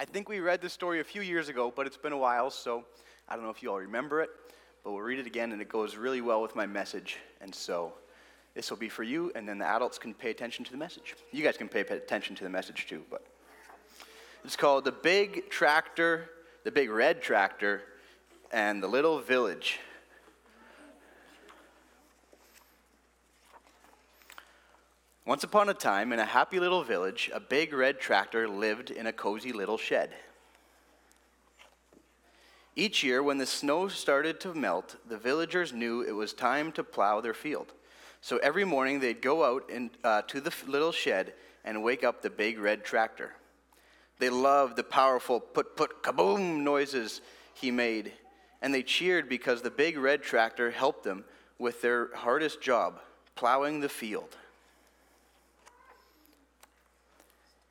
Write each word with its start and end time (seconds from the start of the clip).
I 0.00 0.04
think 0.04 0.28
we 0.28 0.38
read 0.38 0.60
this 0.60 0.72
story 0.72 1.00
a 1.00 1.04
few 1.04 1.22
years 1.22 1.48
ago, 1.48 1.72
but 1.74 1.84
it's 1.84 1.96
been 1.96 2.12
a 2.12 2.18
while, 2.18 2.50
so 2.50 2.84
I 3.28 3.34
don't 3.34 3.42
know 3.42 3.50
if 3.50 3.64
you 3.64 3.70
all 3.72 3.80
remember 3.80 4.22
it, 4.22 4.30
but 4.84 4.92
we'll 4.92 5.02
read 5.02 5.18
it 5.18 5.26
again, 5.26 5.50
and 5.50 5.60
it 5.60 5.68
goes 5.68 5.96
really 5.96 6.20
well 6.20 6.40
with 6.40 6.54
my 6.54 6.66
message. 6.66 7.16
And 7.40 7.52
so 7.52 7.94
this 8.54 8.70
will 8.70 8.76
be 8.76 8.88
for 8.88 9.02
you, 9.02 9.32
and 9.34 9.48
then 9.48 9.58
the 9.58 9.66
adults 9.66 9.98
can 9.98 10.14
pay 10.14 10.30
attention 10.30 10.64
to 10.66 10.70
the 10.70 10.76
message. 10.76 11.16
You 11.32 11.42
guys 11.42 11.56
can 11.56 11.68
pay 11.68 11.80
attention 11.80 12.36
to 12.36 12.44
the 12.44 12.48
message 12.48 12.86
too, 12.88 13.02
but 13.10 13.26
it's 14.44 14.54
called 14.54 14.84
The 14.84 14.92
Big 14.92 15.50
Tractor, 15.50 16.30
The 16.62 16.70
Big 16.70 16.90
Red 16.90 17.20
Tractor, 17.20 17.82
and 18.52 18.80
the 18.80 18.86
Little 18.86 19.18
Village. 19.18 19.80
Once 25.28 25.44
upon 25.44 25.68
a 25.68 25.74
time, 25.74 26.10
in 26.14 26.18
a 26.18 26.24
happy 26.24 26.58
little 26.58 26.82
village, 26.82 27.30
a 27.34 27.38
big 27.38 27.74
red 27.74 28.00
tractor 28.00 28.48
lived 28.48 28.90
in 28.90 29.06
a 29.08 29.12
cozy 29.12 29.52
little 29.52 29.76
shed. 29.76 30.08
Each 32.74 33.04
year, 33.04 33.22
when 33.22 33.36
the 33.36 33.44
snow 33.44 33.88
started 33.88 34.40
to 34.40 34.54
melt, 34.54 34.96
the 35.06 35.18
villagers 35.18 35.70
knew 35.70 36.00
it 36.00 36.12
was 36.12 36.32
time 36.32 36.72
to 36.72 36.82
plow 36.82 37.20
their 37.20 37.34
field. 37.34 37.74
So 38.22 38.38
every 38.38 38.64
morning, 38.64 39.00
they'd 39.00 39.20
go 39.20 39.44
out 39.44 39.68
in, 39.68 39.90
uh, 40.02 40.22
to 40.28 40.40
the 40.40 40.54
little 40.66 40.92
shed 40.92 41.34
and 41.62 41.84
wake 41.84 42.04
up 42.04 42.22
the 42.22 42.30
big 42.30 42.58
red 42.58 42.82
tractor. 42.82 43.34
They 44.18 44.30
loved 44.30 44.76
the 44.76 44.82
powerful 44.82 45.40
put 45.40 45.76
put 45.76 46.02
kaboom 46.02 46.62
noises 46.62 47.20
he 47.52 47.70
made, 47.70 48.14
and 48.62 48.72
they 48.72 48.82
cheered 48.82 49.28
because 49.28 49.60
the 49.60 49.70
big 49.70 49.98
red 49.98 50.22
tractor 50.22 50.70
helped 50.70 51.04
them 51.04 51.26
with 51.58 51.82
their 51.82 52.16
hardest 52.16 52.62
job, 52.62 53.00
plowing 53.34 53.80
the 53.80 53.90
field. 53.90 54.34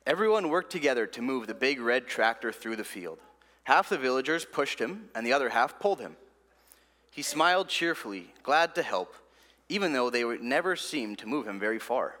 Everyone 0.08 0.48
worked 0.48 0.72
together 0.72 1.06
to 1.06 1.20
move 1.20 1.46
the 1.46 1.54
big 1.54 1.78
red 1.82 2.06
tractor 2.06 2.50
through 2.50 2.76
the 2.76 2.82
field. 2.82 3.18
Half 3.64 3.90
the 3.90 3.98
villagers 3.98 4.46
pushed 4.46 4.78
him, 4.78 5.10
and 5.14 5.26
the 5.26 5.34
other 5.34 5.50
half 5.50 5.78
pulled 5.78 6.00
him. 6.00 6.16
He 7.10 7.20
smiled 7.20 7.68
cheerfully, 7.68 8.32
glad 8.42 8.74
to 8.76 8.82
help, 8.82 9.14
even 9.68 9.92
though 9.92 10.08
they 10.08 10.24
never 10.38 10.76
seemed 10.76 11.18
to 11.18 11.26
move 11.26 11.46
him 11.46 11.60
very 11.60 11.78
far. 11.78 12.14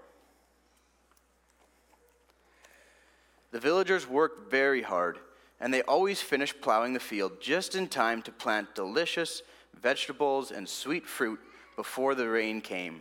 The 3.52 3.60
villagers 3.60 4.06
worked 4.06 4.50
very 4.50 4.82
hard, 4.82 5.18
and 5.58 5.72
they 5.72 5.80
always 5.80 6.20
finished 6.20 6.60
plowing 6.60 6.92
the 6.92 7.00
field 7.00 7.40
just 7.40 7.74
in 7.74 7.88
time 7.88 8.20
to 8.20 8.30
plant 8.30 8.74
delicious 8.74 9.40
vegetables 9.80 10.50
and 10.50 10.68
sweet 10.68 11.06
fruit 11.06 11.40
before 11.74 12.14
the 12.14 12.28
rain 12.28 12.60
came. 12.60 13.00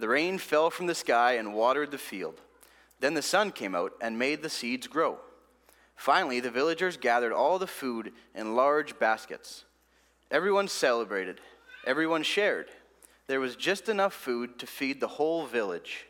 The 0.00 0.08
rain 0.08 0.38
fell 0.38 0.70
from 0.70 0.86
the 0.86 0.94
sky 0.94 1.32
and 1.34 1.52
watered 1.52 1.90
the 1.90 1.98
field. 1.98 2.40
Then 3.00 3.12
the 3.12 3.20
sun 3.20 3.52
came 3.52 3.74
out 3.74 3.92
and 4.00 4.18
made 4.18 4.42
the 4.42 4.48
seeds 4.48 4.86
grow. 4.86 5.18
Finally, 5.94 6.40
the 6.40 6.50
villagers 6.50 6.96
gathered 6.96 7.34
all 7.34 7.58
the 7.58 7.66
food 7.66 8.14
in 8.34 8.56
large 8.56 8.98
baskets. 8.98 9.64
Everyone 10.30 10.68
celebrated, 10.68 11.42
everyone 11.86 12.22
shared. 12.22 12.68
There 13.26 13.40
was 13.40 13.56
just 13.56 13.90
enough 13.90 14.14
food 14.14 14.58
to 14.60 14.66
feed 14.66 15.00
the 15.00 15.06
whole 15.06 15.44
village. 15.44 16.06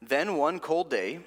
Then, 0.00 0.36
one 0.36 0.60
cold 0.60 0.88
day, 0.88 1.18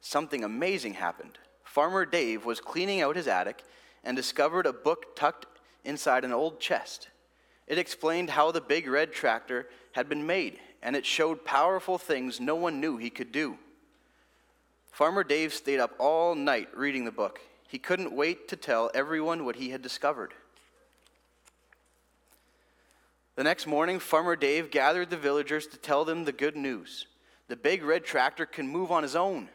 something 0.00 0.42
amazing 0.42 0.94
happened. 0.94 1.38
Farmer 1.62 2.04
Dave 2.04 2.44
was 2.44 2.58
cleaning 2.58 3.00
out 3.00 3.14
his 3.14 3.28
attic 3.28 3.62
and 4.02 4.16
discovered 4.16 4.66
a 4.66 4.72
book 4.72 5.14
tucked 5.14 5.46
inside 5.84 6.24
an 6.24 6.32
old 6.32 6.58
chest. 6.58 7.06
It 7.68 7.78
explained 7.78 8.30
how 8.30 8.50
the 8.50 8.62
big 8.62 8.88
red 8.88 9.12
tractor 9.12 9.68
had 9.92 10.08
been 10.08 10.26
made, 10.26 10.58
and 10.82 10.96
it 10.96 11.04
showed 11.04 11.44
powerful 11.44 11.98
things 11.98 12.40
no 12.40 12.56
one 12.56 12.80
knew 12.80 12.96
he 12.96 13.10
could 13.10 13.30
do. 13.30 13.58
Farmer 14.90 15.22
Dave 15.22 15.52
stayed 15.52 15.78
up 15.78 15.94
all 15.98 16.34
night 16.34 16.68
reading 16.74 17.04
the 17.04 17.12
book. 17.12 17.40
He 17.68 17.78
couldn't 17.78 18.12
wait 18.12 18.48
to 18.48 18.56
tell 18.56 18.90
everyone 18.94 19.44
what 19.44 19.56
he 19.56 19.70
had 19.70 19.82
discovered. 19.82 20.32
The 23.36 23.44
next 23.44 23.66
morning, 23.66 24.00
Farmer 24.00 24.34
Dave 24.34 24.70
gathered 24.70 25.10
the 25.10 25.16
villagers 25.16 25.66
to 25.68 25.76
tell 25.76 26.04
them 26.04 26.24
the 26.24 26.32
good 26.32 26.56
news. 26.56 27.06
The 27.48 27.54
big 27.56 27.84
red 27.84 28.04
tractor 28.04 28.46
can 28.46 28.66
move 28.66 28.90
on 28.90 29.02
his 29.02 29.14
own. 29.14 29.50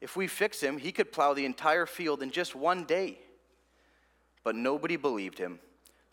If 0.00 0.16
we 0.16 0.26
fix 0.26 0.60
him, 0.60 0.78
he 0.78 0.90
could 0.90 1.12
plow 1.12 1.34
the 1.34 1.44
entire 1.44 1.86
field 1.86 2.22
in 2.22 2.30
just 2.30 2.56
one 2.56 2.84
day. 2.84 3.18
But 4.42 4.56
nobody 4.56 4.96
believed 4.96 5.38
him. 5.38 5.60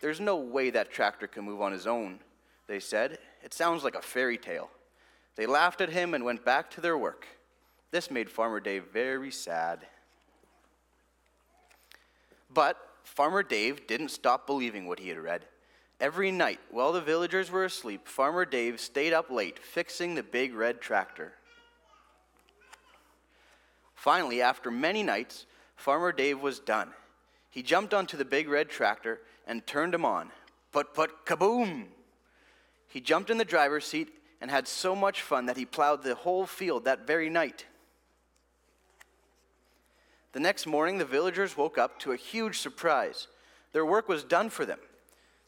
There's 0.00 0.20
no 0.20 0.36
way 0.36 0.70
that 0.70 0.90
tractor 0.90 1.26
can 1.26 1.44
move 1.44 1.60
on 1.60 1.72
his 1.72 1.86
own, 1.86 2.20
they 2.66 2.80
said. 2.80 3.18
It 3.42 3.52
sounds 3.52 3.82
like 3.84 3.94
a 3.94 4.02
fairy 4.02 4.38
tale. 4.38 4.70
They 5.36 5.46
laughed 5.46 5.80
at 5.80 5.90
him 5.90 6.14
and 6.14 6.24
went 6.24 6.44
back 6.44 6.70
to 6.72 6.80
their 6.80 6.98
work. 6.98 7.26
This 7.90 8.10
made 8.10 8.30
Farmer 8.30 8.60
Dave 8.60 8.84
very 8.92 9.30
sad. 9.30 9.86
But 12.52 12.76
Farmer 13.02 13.42
Dave 13.42 13.86
didn't 13.86 14.10
stop 14.10 14.46
believing 14.46 14.86
what 14.86 14.98
he 14.98 15.08
had 15.08 15.18
read. 15.18 15.44
Every 16.00 16.30
night, 16.30 16.60
while 16.70 16.92
the 16.92 17.00
villagers 17.00 17.50
were 17.50 17.64
asleep, 17.64 18.06
Farmer 18.06 18.44
Dave 18.44 18.78
stayed 18.80 19.12
up 19.12 19.30
late 19.30 19.58
fixing 19.58 20.14
the 20.14 20.22
big 20.22 20.54
red 20.54 20.80
tractor. 20.80 21.32
Finally, 23.94 24.40
after 24.40 24.70
many 24.70 25.02
nights, 25.02 25.46
Farmer 25.74 26.12
Dave 26.12 26.40
was 26.40 26.60
done. 26.60 26.90
He 27.50 27.62
jumped 27.62 27.94
onto 27.94 28.16
the 28.16 28.24
big 28.24 28.48
red 28.48 28.68
tractor 28.68 29.20
and 29.48 29.66
turned 29.66 29.94
him 29.94 30.04
on. 30.04 30.30
Put, 30.70 30.94
put, 30.94 31.26
kaboom! 31.26 31.86
He 32.86 33.00
jumped 33.00 33.30
in 33.30 33.38
the 33.38 33.44
driver's 33.44 33.86
seat 33.86 34.08
and 34.40 34.50
had 34.50 34.68
so 34.68 34.94
much 34.94 35.22
fun 35.22 35.46
that 35.46 35.56
he 35.56 35.64
plowed 35.64 36.02
the 36.04 36.14
whole 36.14 36.46
field 36.46 36.84
that 36.84 37.06
very 37.06 37.28
night. 37.28 37.66
The 40.32 40.40
next 40.40 40.66
morning, 40.66 40.98
the 40.98 41.04
villagers 41.04 41.56
woke 41.56 41.78
up 41.78 41.98
to 42.00 42.12
a 42.12 42.16
huge 42.16 42.58
surprise. 42.58 43.26
Their 43.72 43.84
work 43.84 44.08
was 44.08 44.22
done 44.22 44.50
for 44.50 44.64
them. 44.64 44.78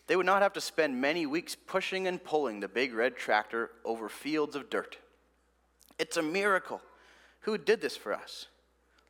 They 0.06 0.16
would 0.16 0.27
not 0.27 0.43
have 0.43 0.55
to 0.55 0.60
spend 0.60 1.00
many 1.00 1.27
weeks 1.27 1.55
pushing 1.55 2.09
and 2.09 2.22
pulling 2.22 2.59
the 2.59 2.69
big 2.69 2.94
red 2.94 3.16
tractor 3.16 3.71
over 3.84 4.09
fields 4.09 4.56
of 4.56 4.69
dirt. 4.69 4.97
It's 5.99 6.16
a 6.16 6.22
miracle. 6.22 6.81
Who 7.43 7.56
did 7.56 7.81
this 7.81 7.97
for 7.97 8.12
us? 8.12 8.49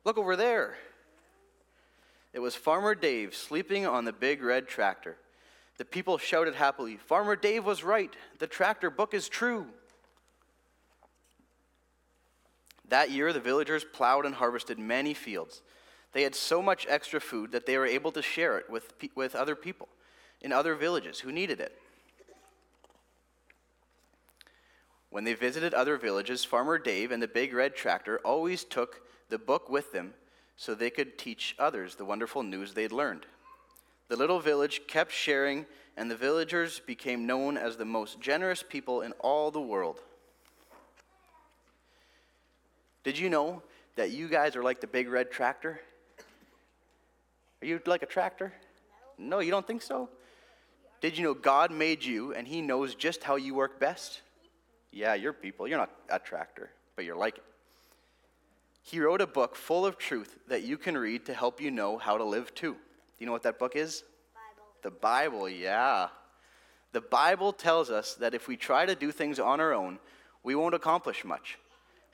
Look 0.03 0.17
over 0.17 0.35
there. 0.35 0.75
It 2.33 2.39
was 2.39 2.55
Farmer 2.55 2.95
Dave 2.95 3.35
sleeping 3.35 3.85
on 3.85 4.05
the 4.05 4.13
big 4.13 4.41
red 4.41 4.67
tractor. 4.67 5.17
The 5.77 5.85
people 5.85 6.17
shouted 6.17 6.55
happily, 6.55 6.97
Farmer 6.97 7.35
Dave 7.35 7.65
was 7.65 7.83
right. 7.83 8.13
The 8.39 8.47
tractor 8.47 8.89
book 8.89 9.13
is 9.13 9.27
true. 9.27 9.67
That 12.87 13.09
year, 13.09 13.31
the 13.31 13.39
villagers 13.39 13.85
plowed 13.85 14.25
and 14.25 14.35
harvested 14.35 14.77
many 14.77 15.13
fields. 15.13 15.61
They 16.13 16.23
had 16.23 16.35
so 16.35 16.61
much 16.61 16.85
extra 16.89 17.21
food 17.21 17.51
that 17.53 17.65
they 17.65 17.77
were 17.77 17.85
able 17.85 18.11
to 18.11 18.21
share 18.21 18.57
it 18.57 18.69
with, 18.69 18.93
with 19.15 19.33
other 19.33 19.55
people 19.55 19.87
in 20.41 20.51
other 20.51 20.75
villages 20.75 21.19
who 21.19 21.31
needed 21.31 21.59
it. 21.59 21.77
When 25.09 25.23
they 25.23 25.33
visited 25.33 25.73
other 25.73 25.97
villages, 25.97 26.45
Farmer 26.45 26.77
Dave 26.77 27.11
and 27.11 27.21
the 27.21 27.27
big 27.27 27.53
red 27.53 27.75
tractor 27.75 28.19
always 28.23 28.63
took 28.63 29.01
the 29.29 29.37
book 29.37 29.69
with 29.69 29.91
them 29.91 30.13
so 30.61 30.75
they 30.75 30.91
could 30.91 31.17
teach 31.17 31.55
others 31.57 31.95
the 31.95 32.05
wonderful 32.05 32.43
news 32.43 32.75
they'd 32.75 32.91
learned. 32.91 33.25
The 34.09 34.15
little 34.15 34.39
village 34.39 34.81
kept 34.85 35.11
sharing, 35.11 35.65
and 35.97 36.11
the 36.11 36.15
villagers 36.15 36.79
became 36.85 37.25
known 37.25 37.57
as 37.57 37.77
the 37.77 37.85
most 37.85 38.21
generous 38.21 38.61
people 38.61 39.01
in 39.01 39.11
all 39.13 39.49
the 39.49 39.59
world. 39.59 40.01
Did 43.03 43.17
you 43.17 43.27
know 43.27 43.63
that 43.95 44.11
you 44.11 44.27
guys 44.27 44.55
are 44.55 44.61
like 44.61 44.81
the 44.81 44.85
big 44.85 45.09
red 45.09 45.31
tractor? 45.31 45.81
Are 47.63 47.65
you 47.65 47.81
like 47.87 48.03
a 48.03 48.05
tractor? 48.05 48.53
No, 49.17 49.39
you 49.39 49.49
don't 49.49 49.65
think 49.65 49.81
so? 49.81 50.09
Did 51.01 51.17
you 51.17 51.23
know 51.23 51.33
God 51.33 51.71
made 51.71 52.05
you 52.05 52.35
and 52.35 52.47
He 52.47 52.61
knows 52.61 52.93
just 52.93 53.23
how 53.23 53.35
you 53.35 53.55
work 53.55 53.79
best? 53.79 54.21
Yeah, 54.91 55.15
you're 55.15 55.33
people. 55.33 55.67
You're 55.67 55.79
not 55.79 55.89
a 56.07 56.19
tractor, 56.19 56.69
but 56.95 57.03
you're 57.03 57.17
like 57.17 57.39
it. 57.39 57.43
He 58.83 58.99
wrote 58.99 59.21
a 59.21 59.27
book 59.27 59.55
full 59.55 59.85
of 59.85 59.97
truth 59.97 60.37
that 60.47 60.63
you 60.63 60.77
can 60.77 60.97
read 60.97 61.25
to 61.25 61.33
help 61.33 61.61
you 61.61 61.71
know 61.71 61.97
how 61.97 62.17
to 62.17 62.23
live 62.23 62.53
too. 62.55 62.73
Do 62.73 62.79
you 63.19 63.25
know 63.25 63.31
what 63.31 63.43
that 63.43 63.59
book 63.59 63.75
is? 63.75 64.03
Bible. 64.33 64.67
The 64.81 64.91
Bible, 64.91 65.49
yeah. 65.49 66.07
The 66.91 67.01
Bible 67.01 67.53
tells 67.53 67.89
us 67.89 68.15
that 68.15 68.33
if 68.33 68.47
we 68.47 68.57
try 68.57 68.85
to 68.85 68.95
do 68.95 69.11
things 69.11 69.39
on 69.39 69.59
our 69.59 69.73
own, 69.73 69.99
we 70.43 70.55
won't 70.55 70.75
accomplish 70.75 71.23
much. 71.23 71.57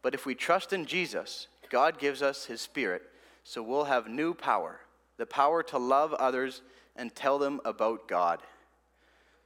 But 0.03 0.13
if 0.13 0.25
we 0.25 0.35
trust 0.35 0.73
in 0.73 0.85
Jesus, 0.85 1.47
God 1.69 1.97
gives 1.99 2.21
us 2.21 2.45
His 2.45 2.61
Spirit, 2.61 3.03
so 3.43 3.63
we'll 3.63 3.85
have 3.85 4.07
new 4.07 4.33
power 4.33 4.81
the 5.17 5.25
power 5.25 5.63
to 5.63 5.77
love 5.77 6.13
others 6.13 6.61
and 6.95 7.13
tell 7.13 7.37
them 7.37 7.59
about 7.65 8.07
God. 8.07 8.39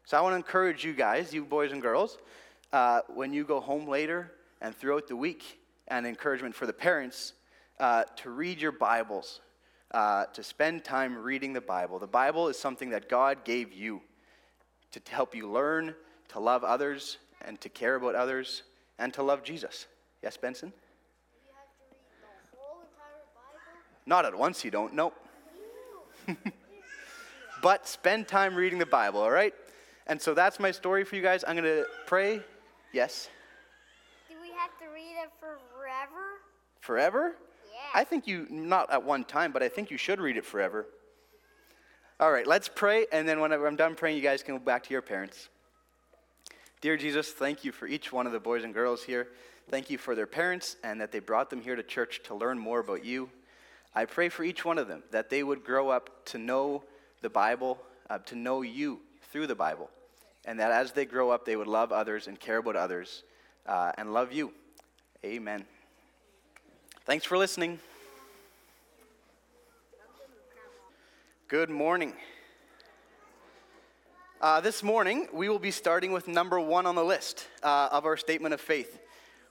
So 0.06 0.17
I 0.17 0.21
want 0.21 0.33
to 0.33 0.38
encourage 0.38 0.83
you 0.83 0.94
guys, 0.94 1.33
you 1.33 1.45
boys 1.45 1.71
and 1.71 1.81
girls, 1.81 2.17
uh, 2.74 3.01
when 3.13 3.33
you 3.33 3.44
go 3.44 3.59
home 3.59 3.88
later 3.88 4.31
and 4.62 4.75
throughout 4.75 5.07
the 5.07 5.15
week, 5.15 5.59
and 5.87 6.05
encouragement 6.05 6.55
for 6.55 6.65
the 6.65 6.73
parents 6.73 7.33
uh, 7.79 8.03
to 8.17 8.29
read 8.29 8.61
your 8.61 8.71
Bibles, 8.71 9.41
uh, 9.91 10.25
to 10.33 10.43
spend 10.43 10.83
time 10.83 11.17
reading 11.17 11.53
the 11.53 11.61
Bible. 11.61 11.99
The 11.99 12.07
Bible 12.07 12.47
is 12.47 12.57
something 12.57 12.91
that 12.91 13.09
God 13.09 13.43
gave 13.43 13.73
you 13.73 14.01
to 14.91 15.01
help 15.09 15.35
you 15.35 15.49
learn, 15.49 15.95
to 16.29 16.39
love 16.39 16.63
others, 16.63 17.17
and 17.45 17.59
to 17.61 17.69
care 17.69 17.95
about 17.95 18.15
others, 18.15 18.63
and 18.99 19.13
to 19.13 19.23
love 19.23 19.43
Jesus. 19.43 19.87
Yes, 20.21 20.37
Benson? 20.37 20.71
You 20.71 21.53
have 21.55 21.65
to 21.65 21.83
read 21.91 22.51
the 22.51 22.57
whole 22.57 22.81
entire 22.81 23.23
Bible? 23.33 23.81
Not 24.05 24.25
at 24.25 24.37
once, 24.37 24.63
you 24.63 24.71
don't. 24.71 24.93
Nope. 24.93 25.15
but 27.61 27.87
spend 27.87 28.27
time 28.27 28.55
reading 28.55 28.79
the 28.79 28.85
Bible, 28.85 29.21
all 29.21 29.31
right? 29.31 29.53
And 30.07 30.21
so 30.21 30.33
that's 30.33 30.59
my 30.59 30.71
story 30.71 31.03
for 31.03 31.15
you 31.15 31.21
guys. 31.21 31.43
I'm 31.47 31.55
going 31.55 31.63
to 31.63 31.85
pray. 32.05 32.41
Yes. 32.91 33.29
Do 34.29 34.35
we 34.41 34.49
have 34.49 34.77
to 34.79 34.93
read 34.93 35.15
it 35.23 35.31
forever? 35.39 36.41
Forever? 36.91 37.38
Yeah. 37.71 38.01
I 38.01 38.03
think 38.03 38.27
you, 38.27 38.47
not 38.49 38.91
at 38.91 39.01
one 39.01 39.23
time, 39.23 39.53
but 39.53 39.63
I 39.63 39.69
think 39.69 39.91
you 39.91 39.95
should 39.95 40.19
read 40.19 40.35
it 40.35 40.43
forever. 40.43 40.88
All 42.19 42.33
right, 42.33 42.45
let's 42.45 42.67
pray, 42.67 43.05
and 43.13 43.25
then 43.25 43.39
whenever 43.39 43.65
I'm 43.65 43.77
done 43.77 43.95
praying, 43.95 44.17
you 44.17 44.21
guys 44.21 44.43
can 44.43 44.57
go 44.57 44.59
back 44.61 44.83
to 44.83 44.91
your 44.91 45.01
parents. 45.01 45.47
Dear 46.81 46.97
Jesus, 46.97 47.31
thank 47.31 47.63
you 47.63 47.71
for 47.71 47.88
each 47.88 48.11
one 48.11 48.25
of 48.25 48.33
the 48.33 48.41
boys 48.41 48.65
and 48.65 48.73
girls 48.73 49.03
here. 49.03 49.29
Thank 49.69 49.89
you 49.89 49.97
for 49.97 50.15
their 50.15 50.27
parents 50.27 50.75
and 50.83 50.99
that 50.99 51.13
they 51.13 51.19
brought 51.19 51.49
them 51.49 51.61
here 51.61 51.77
to 51.77 51.83
church 51.83 52.23
to 52.25 52.35
learn 52.35 52.59
more 52.59 52.81
about 52.81 53.05
you. 53.05 53.29
I 53.95 54.03
pray 54.03 54.27
for 54.27 54.43
each 54.43 54.65
one 54.65 54.77
of 54.77 54.89
them 54.89 55.01
that 55.11 55.29
they 55.29 55.43
would 55.43 55.63
grow 55.63 55.88
up 55.88 56.25
to 56.25 56.38
know 56.38 56.83
the 57.21 57.29
Bible, 57.29 57.79
uh, 58.09 58.17
to 58.17 58.35
know 58.35 58.63
you 58.63 58.99
through 59.31 59.47
the 59.47 59.55
Bible, 59.55 59.89
and 60.43 60.59
that 60.59 60.71
as 60.71 60.91
they 60.91 61.05
grow 61.05 61.29
up, 61.29 61.45
they 61.45 61.55
would 61.55 61.67
love 61.67 61.93
others 61.93 62.27
and 62.27 62.38
care 62.38 62.57
about 62.57 62.75
others 62.75 63.23
uh, 63.65 63.93
and 63.97 64.11
love 64.11 64.33
you. 64.33 64.51
Amen. 65.23 65.63
Thanks 67.03 67.25
for 67.25 67.36
listening. 67.36 67.80
Good 71.48 71.71
morning. 71.71 72.13
Uh, 74.39 74.62
this 74.62 74.83
morning, 74.83 75.27
we 75.33 75.50
will 75.50 75.57
be 75.57 75.71
starting 75.71 76.12
with 76.12 76.27
number 76.27 76.59
one 76.59 76.86
on 76.86 76.94
the 76.94 77.03
list 77.03 77.48
uh, 77.63 77.89
of 77.92 78.06
our 78.06 78.15
statement 78.18 78.53
of 78.53 78.62
faith, 78.62 79.00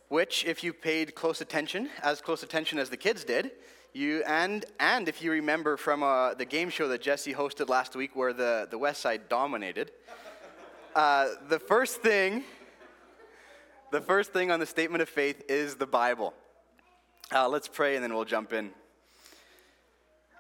which, 0.07 0.45
if 0.45 0.63
you 0.63 0.73
paid 0.73 1.17
close 1.17 1.41
attention, 1.41 1.91
as 2.05 2.21
close 2.21 2.45
attention 2.45 2.79
as 2.79 2.89
the 2.89 2.97
kids 2.97 3.25
did, 3.25 3.51
you 3.95 4.23
and 4.29 4.65
and 4.79 5.09
if 5.09 5.21
you 5.21 5.33
remember 5.33 5.77
from 5.77 6.05
uh, 6.05 6.35
the 6.35 6.45
game 6.45 6.71
show 6.71 6.87
that 6.87 7.03
Jesse 7.03 7.35
hosted 7.35 7.69
last 7.69 7.97
week, 7.97 8.15
where 8.15 8.33
the 8.33 8.69
the 8.71 8.79
West 8.79 9.01
Side 9.01 9.29
dominated, 9.29 9.91
uh, 10.95 11.31
the 11.49 11.59
first 11.59 11.97
thing, 11.97 12.45
the 13.91 14.01
first 14.01 14.33
thing 14.33 14.53
on 14.53 14.61
the 14.61 14.67
statement 14.67 15.03
of 15.03 15.09
faith 15.09 15.43
is 15.49 15.75
the 15.75 15.87
Bible. 15.87 16.33
Uh, 17.33 17.49
let's 17.49 17.69
pray 17.69 17.95
and 17.95 18.03
then 18.03 18.15
we'll 18.15 18.25
jump 18.25 18.53
in. 18.53 18.71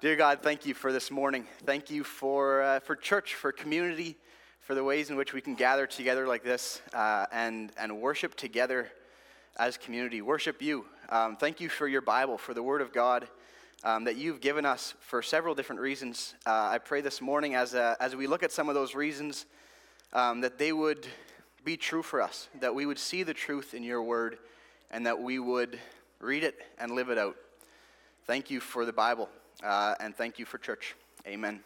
Dear 0.00 0.16
God, 0.16 0.40
thank 0.42 0.66
you 0.66 0.74
for 0.74 0.92
this 0.92 1.10
morning. 1.10 1.46
Thank 1.64 1.90
you 1.90 2.04
for, 2.04 2.62
uh, 2.62 2.80
for 2.80 2.96
church, 2.96 3.34
for 3.34 3.52
community, 3.52 4.16
for 4.60 4.74
the 4.74 4.82
ways 4.82 5.10
in 5.10 5.16
which 5.16 5.32
we 5.32 5.40
can 5.40 5.54
gather 5.54 5.86
together 5.86 6.26
like 6.26 6.42
this 6.42 6.80
uh, 6.94 7.26
and, 7.32 7.70
and 7.78 8.00
worship 8.00 8.34
together 8.34 8.90
as 9.58 9.76
community. 9.76 10.22
Worship 10.22 10.62
you. 10.62 10.86
Um, 11.10 11.36
thank 11.36 11.60
you 11.60 11.68
for 11.68 11.86
your 11.86 12.00
Bible, 12.00 12.38
for 12.38 12.54
the 12.54 12.62
Word 12.62 12.80
of 12.80 12.92
God 12.92 13.28
um, 13.84 14.04
that 14.04 14.16
you've 14.16 14.40
given 14.40 14.66
us 14.66 14.94
for 15.00 15.22
several 15.22 15.54
different 15.54 15.80
reasons. 15.80 16.34
Uh, 16.46 16.68
I 16.72 16.78
pray 16.78 17.00
this 17.00 17.20
morning 17.20 17.54
as, 17.54 17.74
uh, 17.74 17.94
as 18.00 18.16
we 18.16 18.26
look 18.26 18.42
at 18.42 18.52
some 18.52 18.68
of 18.68 18.74
those 18.74 18.94
reasons 18.94 19.46
um, 20.12 20.40
that 20.40 20.58
they 20.58 20.72
would 20.72 21.06
be 21.64 21.76
true 21.76 22.02
for 22.02 22.20
us, 22.20 22.48
that 22.60 22.74
we 22.74 22.86
would 22.86 22.98
see 22.98 23.22
the 23.22 23.34
truth 23.34 23.74
in 23.74 23.82
your 23.82 24.02
Word, 24.02 24.38
and 24.90 25.06
that 25.06 25.20
we 25.20 25.38
would 25.38 25.78
read 26.20 26.44
it 26.44 26.58
and 26.78 26.92
live 26.92 27.08
it 27.08 27.18
out. 27.18 27.36
Thank 28.26 28.50
you 28.50 28.60
for 28.60 28.84
the 28.84 28.92
Bible. 28.92 29.28
Uh, 29.62 29.94
and 30.00 30.14
thank 30.14 30.38
you 30.38 30.44
for 30.44 30.58
church. 30.58 30.94
Amen. 31.26 31.60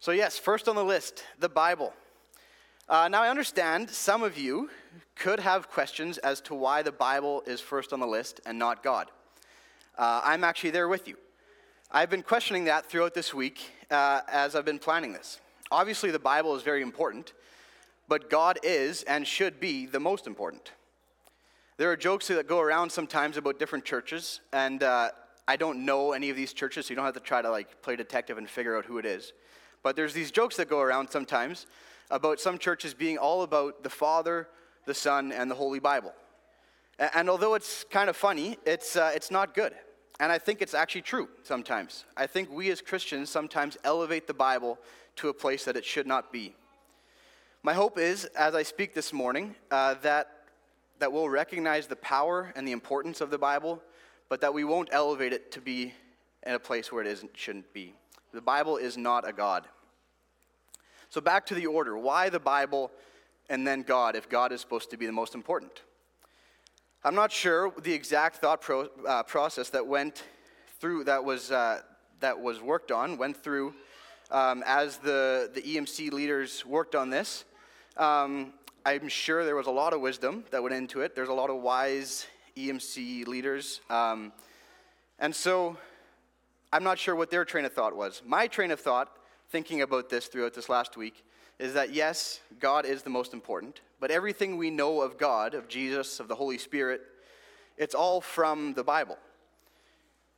So, 0.00 0.12
yes, 0.12 0.38
first 0.38 0.68
on 0.68 0.76
the 0.76 0.84
list, 0.84 1.24
the 1.40 1.48
Bible. 1.48 1.92
Uh, 2.88 3.08
now, 3.08 3.22
I 3.22 3.28
understand 3.28 3.90
some 3.90 4.22
of 4.22 4.38
you 4.38 4.70
could 5.16 5.40
have 5.40 5.68
questions 5.68 6.18
as 6.18 6.40
to 6.42 6.54
why 6.54 6.82
the 6.82 6.92
Bible 6.92 7.42
is 7.46 7.60
first 7.60 7.92
on 7.92 8.00
the 8.00 8.06
list 8.06 8.40
and 8.46 8.58
not 8.58 8.82
God. 8.82 9.10
Uh, 9.96 10.20
I'm 10.24 10.44
actually 10.44 10.70
there 10.70 10.88
with 10.88 11.08
you. 11.08 11.16
I've 11.90 12.10
been 12.10 12.22
questioning 12.22 12.64
that 12.64 12.86
throughout 12.86 13.14
this 13.14 13.34
week 13.34 13.70
uh, 13.90 14.20
as 14.30 14.54
I've 14.54 14.64
been 14.64 14.78
planning 14.78 15.12
this. 15.12 15.40
Obviously, 15.70 16.10
the 16.10 16.18
Bible 16.18 16.54
is 16.54 16.62
very 16.62 16.82
important, 16.82 17.32
but 18.06 18.30
God 18.30 18.58
is 18.62 19.02
and 19.02 19.26
should 19.26 19.58
be 19.58 19.86
the 19.86 20.00
most 20.00 20.26
important. 20.26 20.72
There 21.78 21.92
are 21.92 21.96
jokes 21.96 22.26
that 22.26 22.48
go 22.48 22.58
around 22.58 22.90
sometimes 22.90 23.36
about 23.36 23.60
different 23.60 23.84
churches, 23.84 24.40
and 24.52 24.82
uh, 24.82 25.10
I 25.46 25.54
don't 25.54 25.84
know 25.84 26.10
any 26.10 26.28
of 26.28 26.34
these 26.34 26.52
churches, 26.52 26.86
so 26.86 26.90
you 26.90 26.96
don't 26.96 27.04
have 27.04 27.14
to 27.14 27.20
try 27.20 27.40
to 27.40 27.48
like 27.52 27.82
play 27.82 27.94
detective 27.94 28.36
and 28.36 28.50
figure 28.50 28.76
out 28.76 28.84
who 28.84 28.98
it 28.98 29.06
is. 29.06 29.32
But 29.84 29.94
there's 29.94 30.12
these 30.12 30.32
jokes 30.32 30.56
that 30.56 30.68
go 30.68 30.80
around 30.80 31.08
sometimes 31.08 31.68
about 32.10 32.40
some 32.40 32.58
churches 32.58 32.94
being 32.94 33.16
all 33.16 33.42
about 33.42 33.84
the 33.84 33.90
Father, 33.90 34.48
the 34.86 34.94
Son, 34.94 35.30
and 35.30 35.48
the 35.48 35.54
Holy 35.54 35.78
Bible. 35.78 36.12
And 36.98 37.30
although 37.30 37.54
it's 37.54 37.84
kind 37.84 38.10
of 38.10 38.16
funny, 38.16 38.58
it's, 38.66 38.96
uh, 38.96 39.12
it's 39.14 39.30
not 39.30 39.54
good. 39.54 39.72
And 40.18 40.32
I 40.32 40.38
think 40.38 40.60
it's 40.60 40.74
actually 40.74 41.02
true 41.02 41.28
sometimes. 41.44 42.06
I 42.16 42.26
think 42.26 42.50
we 42.50 42.72
as 42.72 42.80
Christians 42.80 43.30
sometimes 43.30 43.76
elevate 43.84 44.26
the 44.26 44.34
Bible 44.34 44.80
to 45.14 45.28
a 45.28 45.32
place 45.32 45.64
that 45.66 45.76
it 45.76 45.84
should 45.84 46.08
not 46.08 46.32
be. 46.32 46.56
My 47.62 47.72
hope 47.72 47.98
is, 47.98 48.24
as 48.24 48.56
I 48.56 48.64
speak 48.64 48.94
this 48.94 49.12
morning, 49.12 49.54
uh, 49.70 49.94
that, 50.02 50.37
that 50.98 51.12
we'll 51.12 51.28
recognize 51.28 51.86
the 51.86 51.96
power 51.96 52.52
and 52.56 52.66
the 52.66 52.72
importance 52.72 53.20
of 53.20 53.30
the 53.30 53.38
Bible 53.38 53.82
but 54.28 54.40
that 54.42 54.52
we 54.52 54.64
won't 54.64 54.88
elevate 54.92 55.32
it 55.32 55.50
to 55.52 55.60
be 55.60 55.94
in 56.46 56.54
a 56.54 56.58
place 56.58 56.92
where 56.92 57.02
it 57.02 57.08
isn't, 57.08 57.30
shouldn't 57.36 57.72
be. 57.72 57.94
The 58.32 58.40
Bible 58.40 58.76
is 58.76 58.96
not 58.96 59.28
a 59.28 59.32
God. 59.32 59.66
So, 61.08 61.20
back 61.20 61.46
to 61.46 61.54
the 61.54 61.66
order 61.66 61.96
why 61.96 62.28
the 62.28 62.40
Bible 62.40 62.90
and 63.48 63.66
then 63.66 63.82
God, 63.82 64.14
if 64.14 64.28
God 64.28 64.52
is 64.52 64.60
supposed 64.60 64.90
to 64.90 64.98
be 64.98 65.06
the 65.06 65.12
most 65.12 65.34
important? 65.34 65.82
I'm 67.02 67.14
not 67.14 67.32
sure 67.32 67.72
the 67.80 67.92
exact 67.92 68.36
thought 68.36 68.60
pro, 68.60 68.88
uh, 69.06 69.22
process 69.22 69.70
that 69.70 69.86
went 69.86 70.24
through, 70.80 71.04
that 71.04 71.24
was, 71.24 71.50
uh, 71.50 71.80
that 72.20 72.38
was 72.38 72.60
worked 72.60 72.92
on, 72.92 73.16
went 73.16 73.42
through 73.42 73.72
um, 74.30 74.62
as 74.66 74.98
the, 74.98 75.50
the 75.54 75.62
EMC 75.62 76.12
leaders 76.12 76.66
worked 76.66 76.94
on 76.94 77.08
this. 77.08 77.46
Um, 77.96 78.52
I'm 78.88 79.08
sure 79.08 79.44
there 79.44 79.54
was 79.54 79.66
a 79.66 79.70
lot 79.70 79.92
of 79.92 80.00
wisdom 80.00 80.44
that 80.50 80.62
went 80.62 80.74
into 80.74 81.02
it. 81.02 81.14
There's 81.14 81.28
a 81.28 81.34
lot 81.34 81.50
of 81.50 81.60
wise 81.60 82.26
EMC 82.56 83.26
leaders. 83.26 83.82
Um, 83.90 84.32
and 85.18 85.36
so 85.36 85.76
I'm 86.72 86.84
not 86.84 86.98
sure 86.98 87.14
what 87.14 87.30
their 87.30 87.44
train 87.44 87.66
of 87.66 87.74
thought 87.74 87.94
was. 87.94 88.22
My 88.24 88.46
train 88.46 88.70
of 88.70 88.80
thought, 88.80 89.14
thinking 89.50 89.82
about 89.82 90.08
this 90.08 90.28
throughout 90.28 90.54
this 90.54 90.70
last 90.70 90.96
week, 90.96 91.22
is 91.58 91.74
that 91.74 91.92
yes, 91.92 92.40
God 92.60 92.86
is 92.86 93.02
the 93.02 93.10
most 93.10 93.34
important, 93.34 93.82
but 94.00 94.10
everything 94.10 94.56
we 94.56 94.70
know 94.70 95.02
of 95.02 95.18
God, 95.18 95.52
of 95.52 95.68
Jesus, 95.68 96.18
of 96.18 96.26
the 96.26 96.36
Holy 96.36 96.56
Spirit, 96.56 97.02
it's 97.76 97.94
all 97.94 98.22
from 98.22 98.72
the 98.72 98.84
Bible. 98.84 99.18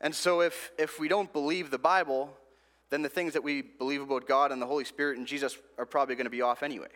And 0.00 0.12
so 0.12 0.40
if, 0.40 0.72
if 0.76 0.98
we 0.98 1.06
don't 1.06 1.32
believe 1.32 1.70
the 1.70 1.78
Bible, 1.78 2.36
then 2.88 3.02
the 3.02 3.08
things 3.08 3.34
that 3.34 3.44
we 3.44 3.62
believe 3.62 4.02
about 4.02 4.26
God 4.26 4.50
and 4.50 4.60
the 4.60 4.66
Holy 4.66 4.84
Spirit 4.84 5.18
and 5.18 5.26
Jesus 5.26 5.56
are 5.78 5.86
probably 5.86 6.16
going 6.16 6.24
to 6.24 6.30
be 6.30 6.42
off 6.42 6.64
anyway. 6.64 6.88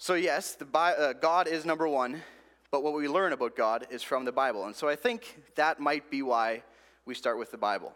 So, 0.00 0.14
yes, 0.14 0.54
the, 0.54 0.78
uh, 0.78 1.12
God 1.14 1.48
is 1.48 1.64
number 1.64 1.88
one, 1.88 2.22
but 2.70 2.84
what 2.84 2.94
we 2.94 3.08
learn 3.08 3.32
about 3.32 3.56
God 3.56 3.88
is 3.90 4.00
from 4.00 4.24
the 4.24 4.30
Bible. 4.30 4.66
And 4.66 4.74
so 4.74 4.88
I 4.88 4.94
think 4.94 5.42
that 5.56 5.80
might 5.80 6.08
be 6.08 6.22
why 6.22 6.62
we 7.04 7.16
start 7.16 7.36
with 7.36 7.50
the 7.50 7.58
Bible. 7.58 7.92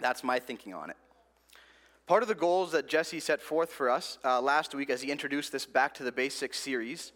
That's 0.00 0.24
my 0.24 0.38
thinking 0.38 0.72
on 0.72 0.88
it. 0.88 0.96
Part 2.06 2.22
of 2.22 2.28
the 2.28 2.34
goals 2.34 2.72
that 2.72 2.88
Jesse 2.88 3.20
set 3.20 3.42
forth 3.42 3.70
for 3.70 3.90
us 3.90 4.16
uh, 4.24 4.40
last 4.40 4.74
week 4.74 4.88
as 4.88 5.02
he 5.02 5.10
introduced 5.10 5.52
this 5.52 5.66
Back 5.66 5.92
to 5.94 6.04
the 6.04 6.12
Basics 6.12 6.58
series 6.58 7.12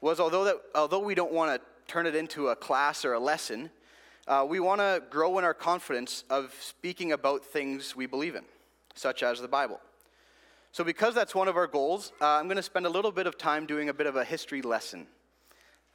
was 0.00 0.18
although, 0.18 0.44
that, 0.44 0.56
although 0.74 1.00
we 1.00 1.14
don't 1.14 1.32
want 1.32 1.60
to 1.60 1.92
turn 1.92 2.06
it 2.06 2.14
into 2.14 2.48
a 2.48 2.56
class 2.56 3.04
or 3.04 3.12
a 3.12 3.20
lesson, 3.20 3.68
uh, 4.28 4.46
we 4.48 4.60
want 4.60 4.80
to 4.80 5.02
grow 5.10 5.38
in 5.38 5.44
our 5.44 5.52
confidence 5.52 6.24
of 6.30 6.54
speaking 6.58 7.12
about 7.12 7.44
things 7.44 7.94
we 7.94 8.06
believe 8.06 8.34
in, 8.34 8.44
such 8.94 9.22
as 9.22 9.42
the 9.42 9.48
Bible. 9.48 9.78
So, 10.72 10.84
because 10.84 11.14
that's 11.14 11.34
one 11.34 11.48
of 11.48 11.56
our 11.56 11.66
goals, 11.66 12.12
uh, 12.20 12.26
I'm 12.26 12.44
going 12.44 12.56
to 12.56 12.62
spend 12.62 12.86
a 12.86 12.90
little 12.90 13.10
bit 13.10 13.26
of 13.26 13.36
time 13.36 13.66
doing 13.66 13.88
a 13.88 13.94
bit 13.94 14.06
of 14.06 14.14
a 14.14 14.24
history 14.24 14.62
lesson. 14.62 15.06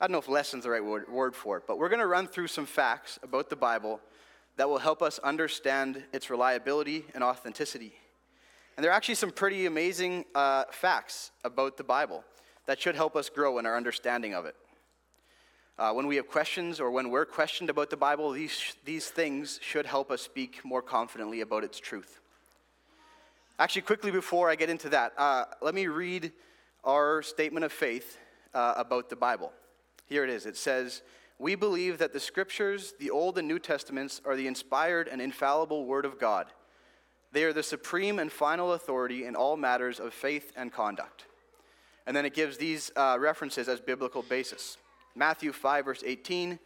I 0.01 0.05
don't 0.05 0.11
know 0.11 0.17
if 0.17 0.27
lesson's 0.27 0.65
the 0.65 0.69
right 0.69 0.83
word, 0.83 1.07
word 1.07 1.33
for 1.33 1.55
it, 1.57 1.63
but 1.65 1.77
we're 1.77 1.87
going 1.87 2.01
to 2.01 2.07
run 2.07 2.27
through 2.27 2.47
some 2.47 2.65
facts 2.65 3.17
about 3.23 3.49
the 3.49 3.55
Bible 3.55 4.01
that 4.57 4.67
will 4.67 4.77
help 4.77 5.01
us 5.01 5.17
understand 5.19 6.03
its 6.11 6.29
reliability 6.29 7.05
and 7.13 7.23
authenticity. 7.23 7.93
And 8.75 8.83
there 8.83 8.91
are 8.91 8.95
actually 8.95 9.15
some 9.15 9.31
pretty 9.31 9.65
amazing 9.65 10.25
uh, 10.35 10.65
facts 10.71 11.31
about 11.45 11.77
the 11.77 11.83
Bible 11.85 12.25
that 12.65 12.81
should 12.81 12.95
help 12.95 13.15
us 13.15 13.29
grow 13.29 13.57
in 13.59 13.65
our 13.65 13.77
understanding 13.77 14.33
of 14.33 14.45
it. 14.45 14.55
Uh, 15.77 15.93
when 15.93 16.07
we 16.07 16.17
have 16.17 16.27
questions 16.27 16.81
or 16.81 16.91
when 16.91 17.09
we're 17.09 17.25
questioned 17.25 17.69
about 17.69 17.89
the 17.89 17.97
Bible, 17.97 18.31
these, 18.31 18.75
these 18.83 19.07
things 19.07 19.59
should 19.61 19.85
help 19.85 20.11
us 20.11 20.21
speak 20.21 20.63
more 20.65 20.81
confidently 20.81 21.39
about 21.39 21.63
its 21.63 21.79
truth. 21.79 22.19
Actually, 23.57 23.83
quickly 23.83 24.11
before 24.11 24.49
I 24.49 24.55
get 24.55 24.69
into 24.69 24.89
that, 24.89 25.13
uh, 25.17 25.45
let 25.61 25.73
me 25.73 25.87
read 25.87 26.33
our 26.83 27.21
statement 27.21 27.63
of 27.63 27.71
faith 27.71 28.17
uh, 28.53 28.73
about 28.75 29.09
the 29.09 29.15
Bible. 29.15 29.53
Here 30.07 30.25
it 30.25 30.29
is. 30.29 30.45
It 30.45 30.57
says, 30.57 31.03
We 31.39 31.55
believe 31.55 31.97
that 31.99 32.11
the 32.11 32.19
scriptures, 32.19 32.93
the 32.99 33.11
Old 33.11 33.37
and 33.37 33.47
New 33.47 33.59
Testaments, 33.59 34.21
are 34.25 34.35
the 34.35 34.47
inspired 34.47 35.07
and 35.07 35.21
infallible 35.21 35.85
Word 35.85 36.03
of 36.03 36.19
God. 36.19 36.47
They 37.31 37.45
are 37.45 37.53
the 37.53 37.63
supreme 37.63 38.19
and 38.19 38.29
final 38.29 38.73
authority 38.73 39.25
in 39.25 39.37
all 39.37 39.55
matters 39.55 40.01
of 40.01 40.13
faith 40.13 40.51
and 40.57 40.71
conduct. 40.71 41.25
And 42.05 42.15
then 42.15 42.25
it 42.25 42.33
gives 42.33 42.57
these 42.57 42.91
uh, 42.97 43.15
references 43.19 43.69
as 43.69 43.79
biblical 43.79 44.21
basis 44.21 44.77
Matthew 45.15 45.53
5, 45.53 45.85
verse 45.85 46.03
18, 46.05 46.59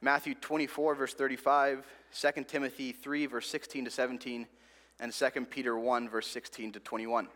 Matthew 0.00 0.34
24, 0.34 0.94
verse 0.94 1.12
35, 1.12 1.86
2 2.18 2.44
Timothy 2.44 2.92
3, 2.92 3.26
verse 3.26 3.46
16 3.46 3.84
to 3.84 3.90
17, 3.90 4.46
and 5.00 5.12
2 5.12 5.30
Peter 5.46 5.78
1, 5.78 6.08
verse 6.08 6.26
16 6.26 6.72
to 6.72 6.80
21. 6.80 7.28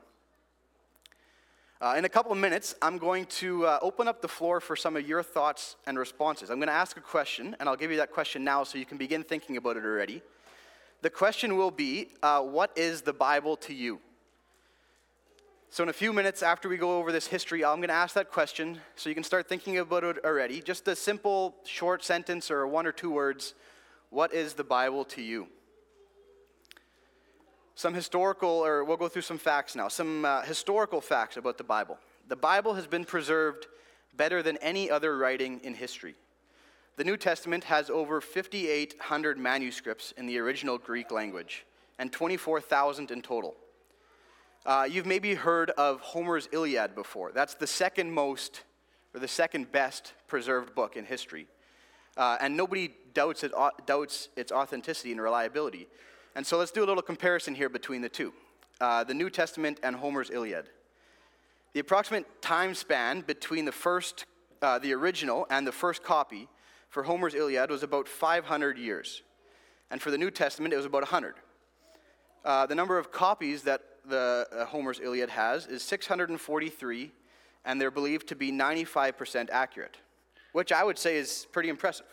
Uh, 1.81 1.95
in 1.99 2.05
a 2.05 2.09
couple 2.09 2.31
of 2.31 2.39
minutes, 2.39 2.75
I'm 2.81 2.99
going 2.99 3.27
to 3.27 3.67
uh, 3.67 3.79
open 3.83 4.07
up 4.07 4.23
the 4.23 4.29
floor 4.29 4.61
for 4.61 4.77
some 4.77 4.97
of 4.97 5.09
your 5.09 5.23
thoughts 5.23 5.77
and 5.87 5.99
responses. 5.99 6.51
I'm 6.51 6.59
going 6.59 6.69
to 6.69 6.75
ask 6.75 6.97
a 6.97 7.01
question, 7.01 7.57
and 7.59 7.69
I'll 7.69 7.77
give 7.77 7.91
you 7.91 7.97
that 7.97 8.13
question 8.13 8.45
now 8.45 8.65
so 8.65 8.79
you 8.79 8.87
can 8.87 8.99
begin 8.99 9.23
thinking 9.23 9.57
about 9.57 9.77
it 9.77 9.85
already. 9.85 10.23
The 11.03 11.11
question 11.11 11.57
will 11.57 11.71
be 11.71 12.09
uh, 12.23 12.41
What 12.43 12.71
is 12.77 13.03
the 13.03 13.13
Bible 13.13 13.57
to 13.59 13.75
you? 13.75 14.01
So, 15.71 15.83
in 15.83 15.89
a 15.89 15.93
few 15.93 16.13
minutes 16.13 16.43
after 16.43 16.69
we 16.69 16.77
go 16.77 16.99
over 16.99 17.11
this 17.11 17.27
history, 17.27 17.65
I'm 17.65 17.79
going 17.79 17.89
to 17.89 17.95
ask 17.95 18.15
that 18.15 18.31
question 18.31 18.79
so 18.95 19.09
you 19.09 19.15
can 19.15 19.25
start 19.25 19.49
thinking 19.49 19.79
about 19.79 20.05
it 20.05 20.19
already. 20.25 20.61
Just 20.61 20.87
a 20.87 20.95
simple, 20.95 21.57
short 21.65 22.05
sentence 22.05 22.51
or 22.51 22.67
one 22.67 22.87
or 22.87 22.93
two 22.93 23.11
words 23.11 23.55
What 24.11 24.33
is 24.33 24.55
the 24.55 24.65
Bible 24.65 25.05
to 25.07 25.23
you? 25.23 25.49
Some 27.85 27.93
historical, 27.93 28.49
or 28.49 28.83
we'll 28.83 28.97
go 28.97 29.09
through 29.09 29.21
some 29.21 29.37
facts 29.37 29.77
now, 29.77 29.89
some 29.89 30.25
uh, 30.25 30.41
historical 30.41 31.03
facts 31.03 31.37
about 31.37 31.59
the 31.59 31.65
Bible. 31.65 31.99
The 32.29 32.35
Bible 32.35 32.73
has 32.73 32.87
been 32.87 33.05
preserved 33.05 33.67
better 34.17 34.43
than 34.43 34.57
any 34.63 34.91
other 34.91 35.19
writing 35.19 35.61
in 35.63 35.75
history. 35.75 36.15
The 36.97 37.05
New 37.05 37.19
Testament 37.19 37.65
has 37.65 37.91
over 37.91 38.23
5,800 38.23 39.37
manuscripts 39.37 40.15
in 40.17 40.25
the 40.25 40.39
original 40.39 40.79
Greek 40.79 41.11
language 41.11 41.67
and 41.99 42.11
24,000 42.11 43.11
in 43.11 43.21
total. 43.21 43.55
Uh, 44.65 44.89
you've 44.91 45.05
maybe 45.05 45.35
heard 45.35 45.69
of 45.73 46.01
Homer's 46.01 46.49
Iliad 46.53 46.95
before. 46.95 47.33
That's 47.33 47.53
the 47.53 47.67
second 47.67 48.13
most, 48.13 48.63
or 49.13 49.21
the 49.21 49.29
second 49.29 49.71
best 49.73 50.15
preserved 50.27 50.75
book 50.75 50.97
in 50.97 51.05
history. 51.05 51.49
Uh, 52.17 52.39
and 52.41 52.57
nobody 52.57 52.95
doubts, 53.13 53.45
it, 53.45 53.53
doubts 53.85 54.31
its 54.37 54.53
authenticity 54.53 55.13
and 55.13 55.21
reliability. 55.21 55.87
And 56.35 56.47
so 56.47 56.59
let's 56.59 56.73
do 56.73 56.83
a 56.83 56.87
little 56.87 57.03
comparison 57.03 57.55
here 57.55 57.69
between 57.69 58.03
the 58.03 58.09
two 58.09 58.33
uh, 58.81 59.05
the 59.05 59.15
New 59.15 59.31
Testament 59.31 59.79
and 59.83 59.97
Homer's 59.97 60.31
Iliad. 60.31 60.69
The 61.75 61.81
approximate 61.81 62.43
time 62.43 62.75
span 62.75 63.21
between 63.21 63.65
the 63.65 63.73
first, 63.73 64.27
uh, 64.63 64.79
the 64.79 64.93
original, 64.93 65.47
and 65.51 65.67
the 65.67 65.73
first 65.73 66.03
copy 66.03 66.49
for 66.89 67.03
Homer's 67.03 67.35
Iliad 67.35 67.71
was 67.71 67.83
about 67.83 68.09
500 68.09 68.79
years. 68.79 69.23
And 69.91 70.01
for 70.03 70.11
the 70.11 70.19
New 70.19 70.31
Testament, 70.31 70.75
it 70.75 70.77
was 70.77 70.87
about 70.87 71.03
100. 71.03 71.35
Uh, 72.45 72.67
the 72.67 72.75
number 72.75 72.99
of 72.99 73.11
copies 73.11 73.63
that 73.63 73.81
the 74.07 74.47
uh, 74.53 74.65
Homer's 74.67 75.01
Iliad 75.01 75.31
has 75.31 75.67
is 75.67 75.83
643, 75.83 77.13
and 77.65 77.81
they're 77.81 77.91
believed 77.91 78.29
to 78.29 78.37
be 78.37 78.53
95% 78.53 79.51
accurate, 79.51 79.97
which 80.53 80.73
I 80.73 80.85
would 80.85 80.99
say 80.99 81.17
is 81.17 81.47
pretty 81.53 81.69
impressive. 81.69 82.07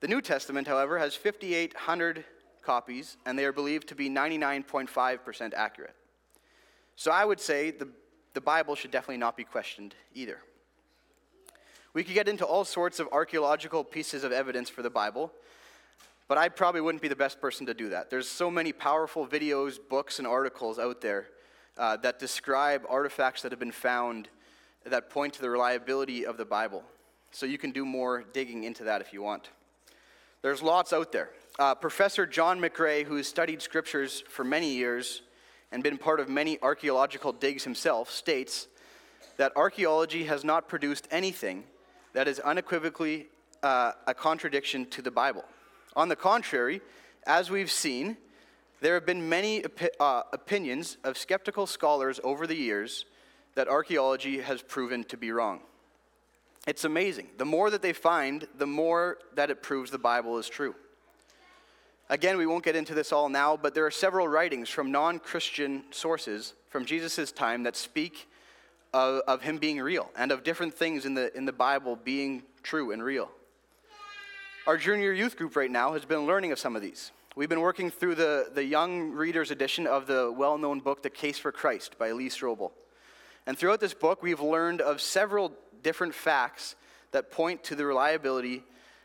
The 0.00 0.08
New 0.08 0.20
Testament, 0.20 0.66
however, 0.66 0.98
has 0.98 1.14
5,800 1.14 2.24
copies, 2.62 3.16
and 3.26 3.38
they 3.38 3.44
are 3.44 3.52
believed 3.52 3.88
to 3.88 3.94
be 3.94 4.08
99.5% 4.08 5.54
accurate. 5.54 5.94
So 6.96 7.10
I 7.10 7.24
would 7.24 7.40
say 7.40 7.70
the, 7.70 7.88
the 8.34 8.40
Bible 8.40 8.74
should 8.74 8.90
definitely 8.90 9.18
not 9.18 9.36
be 9.36 9.44
questioned 9.44 9.94
either. 10.14 10.38
We 11.94 12.04
could 12.04 12.14
get 12.14 12.28
into 12.28 12.46
all 12.46 12.64
sorts 12.64 13.00
of 13.00 13.08
archaeological 13.12 13.84
pieces 13.84 14.24
of 14.24 14.32
evidence 14.32 14.70
for 14.70 14.82
the 14.82 14.90
Bible, 14.90 15.32
but 16.28 16.38
I 16.38 16.48
probably 16.48 16.80
wouldn't 16.80 17.02
be 17.02 17.08
the 17.08 17.16
best 17.16 17.40
person 17.40 17.66
to 17.66 17.74
do 17.74 17.90
that. 17.90 18.08
There's 18.08 18.28
so 18.28 18.50
many 18.50 18.72
powerful 18.72 19.26
videos, 19.26 19.78
books, 19.90 20.18
and 20.18 20.26
articles 20.26 20.78
out 20.78 21.00
there 21.00 21.28
uh, 21.76 21.96
that 21.98 22.18
describe 22.18 22.84
artifacts 22.88 23.42
that 23.42 23.52
have 23.52 23.58
been 23.58 23.72
found 23.72 24.28
that 24.84 25.10
point 25.10 25.34
to 25.34 25.42
the 25.42 25.50
reliability 25.50 26.24
of 26.26 26.36
the 26.36 26.44
Bible. 26.44 26.82
So 27.30 27.46
you 27.46 27.58
can 27.58 27.70
do 27.70 27.84
more 27.84 28.24
digging 28.32 28.64
into 28.64 28.84
that 28.84 29.00
if 29.00 29.12
you 29.12 29.22
want. 29.22 29.50
There's 30.42 30.62
lots 30.62 30.92
out 30.92 31.12
there. 31.12 31.30
Uh, 31.58 31.74
Professor 31.74 32.24
John 32.24 32.60
McRay, 32.60 33.04
who 33.04 33.16
has 33.16 33.26
studied 33.26 33.60
scriptures 33.60 34.24
for 34.28 34.42
many 34.42 34.72
years 34.72 35.20
and 35.70 35.82
been 35.82 35.98
part 35.98 36.18
of 36.18 36.28
many 36.28 36.58
archaeological 36.62 37.32
digs 37.32 37.64
himself, 37.64 38.10
states 38.10 38.68
that 39.36 39.52
archaeology 39.54 40.24
has 40.24 40.44
not 40.44 40.66
produced 40.66 41.06
anything 41.10 41.64
that 42.14 42.26
is 42.26 42.38
unequivocally 42.40 43.26
uh, 43.62 43.92
a 44.06 44.14
contradiction 44.14 44.86
to 44.86 45.02
the 45.02 45.10
Bible. 45.10 45.44
On 45.94 46.08
the 46.08 46.16
contrary, 46.16 46.80
as 47.26 47.50
we've 47.50 47.70
seen, 47.70 48.16
there 48.80 48.94
have 48.94 49.04
been 49.04 49.28
many 49.28 49.62
uh, 50.00 50.22
opinions 50.32 50.96
of 51.04 51.18
skeptical 51.18 51.66
scholars 51.66 52.18
over 52.24 52.46
the 52.46 52.56
years 52.56 53.04
that 53.54 53.68
archaeology 53.68 54.40
has 54.40 54.62
proven 54.62 55.04
to 55.04 55.18
be 55.18 55.30
wrong. 55.30 55.60
It's 56.66 56.84
amazing. 56.84 57.28
The 57.36 57.44
more 57.44 57.68
that 57.70 57.82
they 57.82 57.92
find, 57.92 58.46
the 58.56 58.66
more 58.66 59.18
that 59.34 59.50
it 59.50 59.62
proves 59.62 59.90
the 59.90 59.98
Bible 59.98 60.38
is 60.38 60.48
true. 60.48 60.74
Again, 62.08 62.36
we 62.36 62.46
won't 62.46 62.64
get 62.64 62.76
into 62.76 62.94
this 62.94 63.12
all 63.12 63.28
now, 63.28 63.56
but 63.56 63.74
there 63.74 63.86
are 63.86 63.90
several 63.90 64.28
writings 64.28 64.68
from 64.68 64.92
non 64.92 65.18
Christian 65.18 65.84
sources 65.90 66.54
from 66.68 66.84
Jesus' 66.84 67.32
time 67.32 67.62
that 67.62 67.76
speak 67.76 68.28
of, 68.92 69.22
of, 69.26 69.42
him 69.42 69.58
being 69.58 69.80
real 69.80 70.10
and 70.16 70.32
of 70.32 70.44
different 70.44 70.74
things 70.74 71.06
in 71.06 71.14
the, 71.14 71.34
in 71.36 71.44
the 71.44 71.52
Bible 71.52 71.96
being 71.96 72.42
true 72.62 72.92
and 72.92 73.02
real. 73.02 73.30
Our 74.66 74.76
junior 74.76 75.12
youth 75.12 75.36
group 75.36 75.56
right 75.56 75.70
now 75.70 75.94
has 75.94 76.04
been 76.04 76.26
learning 76.26 76.52
of 76.52 76.58
some 76.58 76.76
of 76.76 76.82
these. 76.82 77.12
We've 77.34 77.48
been 77.48 77.62
working 77.62 77.90
through 77.90 78.16
the, 78.16 78.50
the 78.52 78.64
young 78.64 79.12
reader's 79.12 79.50
edition 79.50 79.86
of 79.86 80.06
the 80.06 80.30
well 80.36 80.58
known 80.58 80.80
book, 80.80 81.02
The 81.02 81.10
Case 81.10 81.38
for 81.38 81.50
Christ 81.50 81.98
by 81.98 82.12
Lee 82.12 82.28
Strobel. 82.28 82.72
And 83.46 83.56
throughout 83.56 83.80
this 83.80 83.94
book, 83.94 84.22
we've 84.22 84.40
learned 84.40 84.80
of 84.80 85.00
several 85.00 85.52
different 85.82 86.14
facts 86.14 86.76
that 87.12 87.30
point 87.30 87.64
to 87.64 87.74
the 87.74 87.86
reliability 87.86 88.64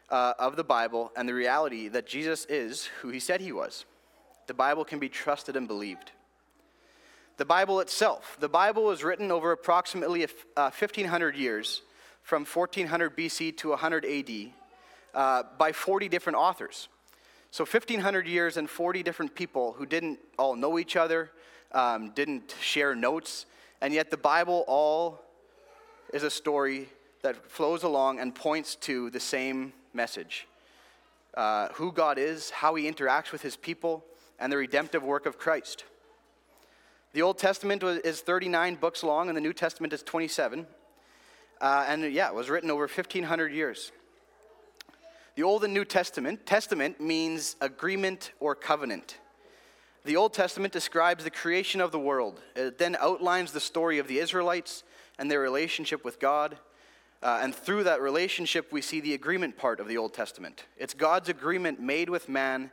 uh, 0.09 0.33
of 0.39 0.55
the 0.55 0.63
Bible 0.63 1.11
and 1.15 1.27
the 1.27 1.33
reality 1.33 1.87
that 1.89 2.07
Jesus 2.07 2.45
is 2.45 2.85
who 3.01 3.09
he 3.09 3.19
said 3.19 3.41
he 3.41 3.51
was. 3.51 3.85
The 4.47 4.53
Bible 4.53 4.85
can 4.85 4.99
be 4.99 5.09
trusted 5.09 5.55
and 5.55 5.67
believed. 5.67 6.11
The 7.37 7.45
Bible 7.45 7.81
itself. 7.81 8.37
The 8.39 8.49
Bible 8.49 8.83
was 8.83 9.03
written 9.03 9.31
over 9.31 9.51
approximately 9.51 10.23
uh, 10.23 10.71
1,500 10.71 11.35
years, 11.35 11.81
from 12.23 12.45
1400 12.45 13.15
BC 13.15 13.55
to 13.57 13.69
100 13.69 14.05
AD, 14.05 14.51
uh, 15.13 15.43
by 15.57 15.71
40 15.71 16.09
different 16.09 16.37
authors. 16.37 16.87
So 17.51 17.63
1,500 17.63 18.27
years 18.27 18.57
and 18.57 18.69
40 18.69 19.03
different 19.03 19.35
people 19.35 19.73
who 19.73 19.85
didn't 19.85 20.19
all 20.37 20.55
know 20.55 20.79
each 20.79 20.95
other, 20.95 21.31
um, 21.71 22.11
didn't 22.11 22.55
share 22.59 22.95
notes, 22.95 23.45
and 23.81 23.93
yet 23.93 24.09
the 24.09 24.17
Bible 24.17 24.65
all 24.67 25.21
is 26.13 26.23
a 26.23 26.29
story 26.29 26.89
that 27.21 27.49
flows 27.51 27.83
along 27.83 28.19
and 28.19 28.33
points 28.33 28.75
to 28.75 29.09
the 29.09 29.19
same 29.19 29.73
message 29.97 30.47
uh, 31.33 31.67
who 31.73 31.91
God 31.91 32.17
is, 32.17 32.49
how 32.49 32.75
he 32.75 32.89
interacts 32.89 33.33
with 33.33 33.41
his 33.41 33.57
people, 33.57 34.05
and 34.39 34.51
the 34.51 34.57
redemptive 34.57 35.03
work 35.03 35.25
of 35.25 35.37
Christ. 35.37 35.83
The 37.13 37.21
Old 37.21 37.37
Testament 37.37 37.83
is 37.83 38.21
39 38.21 38.75
books 38.75 39.03
long, 39.03 39.27
and 39.27 39.35
the 39.35 39.41
New 39.41 39.53
Testament 39.53 39.91
is 39.91 40.03
27. 40.03 40.65
Uh, 41.59 41.85
and 41.87 42.13
yeah, 42.13 42.27
it 42.29 42.35
was 42.35 42.49
written 42.49 42.71
over 42.71 42.83
1,500 42.83 43.51
years. 43.51 43.91
The 45.35 45.43
Old 45.43 45.63
and 45.63 45.73
New 45.73 45.85
Testament, 45.85 46.45
testament 46.45 47.01
means 47.01 47.55
agreement 47.61 48.31
or 48.39 48.55
covenant. 48.55 49.17
The 50.05 50.15
Old 50.15 50.33
Testament 50.33 50.73
describes 50.73 51.23
the 51.23 51.29
creation 51.29 51.81
of 51.81 51.91
the 51.91 51.99
world. 51.99 52.39
It 52.55 52.77
then 52.77 52.95
outlines 52.99 53.51
the 53.51 53.59
story 53.59 53.99
of 53.99 54.07
the 54.07 54.19
Israelites 54.19 54.83
and 55.19 55.29
their 55.29 55.41
relationship 55.41 56.05
with 56.05 56.19
God. 56.19 56.57
Uh, 57.21 57.39
and 57.41 57.53
through 57.53 57.83
that 57.83 58.01
relationship, 58.01 58.71
we 58.71 58.81
see 58.81 58.99
the 58.99 59.13
agreement 59.13 59.57
part 59.57 59.79
of 59.79 59.87
the 59.87 59.97
Old 59.97 60.13
Testament. 60.13 60.65
It's 60.77 60.93
God's 60.93 61.29
agreement 61.29 61.79
made 61.79 62.09
with 62.09 62.29
man 62.29 62.71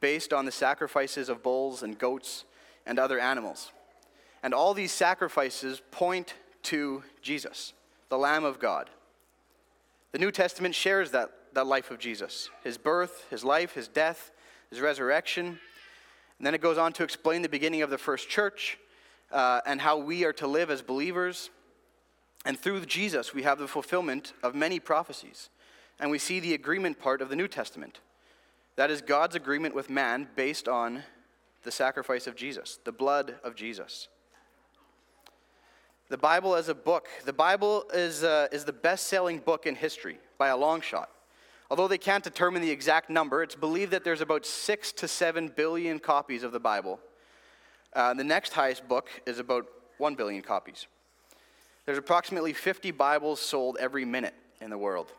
based 0.00 0.32
on 0.32 0.44
the 0.44 0.52
sacrifices 0.52 1.28
of 1.28 1.42
bulls 1.42 1.82
and 1.82 1.98
goats 1.98 2.44
and 2.86 2.98
other 2.98 3.18
animals. 3.18 3.70
And 4.42 4.54
all 4.54 4.74
these 4.74 4.92
sacrifices 4.92 5.82
point 5.90 6.34
to 6.64 7.02
Jesus, 7.20 7.74
the 8.08 8.18
Lamb 8.18 8.44
of 8.44 8.58
God. 8.58 8.88
The 10.12 10.18
New 10.18 10.30
Testament 10.30 10.74
shares 10.74 11.10
that 11.12 11.30
that 11.54 11.66
life 11.66 11.90
of 11.90 11.98
Jesus 11.98 12.50
his 12.64 12.78
birth, 12.78 13.26
his 13.30 13.44
life, 13.44 13.74
his 13.74 13.88
death, 13.88 14.30
his 14.70 14.80
resurrection. 14.80 15.46
And 16.38 16.46
then 16.46 16.54
it 16.54 16.60
goes 16.60 16.78
on 16.78 16.92
to 16.94 17.04
explain 17.04 17.42
the 17.42 17.48
beginning 17.48 17.82
of 17.82 17.90
the 17.90 17.98
first 17.98 18.28
church 18.28 18.78
uh, 19.30 19.60
and 19.64 19.80
how 19.80 19.98
we 19.98 20.24
are 20.24 20.32
to 20.34 20.46
live 20.46 20.70
as 20.70 20.82
believers. 20.82 21.50
And 22.44 22.58
through 22.58 22.84
Jesus, 22.86 23.32
we 23.32 23.42
have 23.42 23.58
the 23.58 23.68
fulfillment 23.68 24.32
of 24.42 24.54
many 24.54 24.80
prophecies. 24.80 25.50
And 26.00 26.10
we 26.10 26.18
see 26.18 26.40
the 26.40 26.54
agreement 26.54 26.98
part 26.98 27.22
of 27.22 27.28
the 27.28 27.36
New 27.36 27.48
Testament. 27.48 28.00
That 28.76 28.90
is 28.90 29.00
God's 29.00 29.36
agreement 29.36 29.74
with 29.74 29.90
man 29.90 30.28
based 30.34 30.66
on 30.66 31.04
the 31.62 31.70
sacrifice 31.70 32.26
of 32.26 32.34
Jesus, 32.34 32.78
the 32.84 32.92
blood 32.92 33.36
of 33.44 33.54
Jesus. 33.54 34.08
The 36.08 36.18
Bible 36.18 36.56
as 36.56 36.68
a 36.68 36.74
book. 36.74 37.08
The 37.24 37.32
Bible 37.32 37.84
is, 37.94 38.24
uh, 38.24 38.48
is 38.50 38.64
the 38.64 38.72
best 38.72 39.06
selling 39.06 39.38
book 39.38 39.66
in 39.66 39.76
history 39.76 40.18
by 40.36 40.48
a 40.48 40.56
long 40.56 40.80
shot. 40.80 41.10
Although 41.70 41.88
they 41.88 41.98
can't 41.98 42.24
determine 42.24 42.60
the 42.60 42.70
exact 42.70 43.08
number, 43.08 43.42
it's 43.42 43.54
believed 43.54 43.92
that 43.92 44.04
there's 44.04 44.20
about 44.20 44.44
six 44.44 44.92
to 44.92 45.08
seven 45.08 45.48
billion 45.48 45.98
copies 45.98 46.42
of 46.42 46.52
the 46.52 46.60
Bible. 46.60 47.00
Uh, 47.94 48.12
the 48.12 48.24
next 48.24 48.52
highest 48.52 48.86
book 48.88 49.08
is 49.26 49.38
about 49.38 49.66
one 49.98 50.14
billion 50.14 50.42
copies. 50.42 50.86
There's 51.84 51.98
approximately 51.98 52.52
50 52.52 52.92
Bibles 52.92 53.40
sold 53.40 53.76
every 53.80 54.04
minute 54.04 54.34
in 54.60 54.70
the 54.70 54.78
world. 54.78 55.12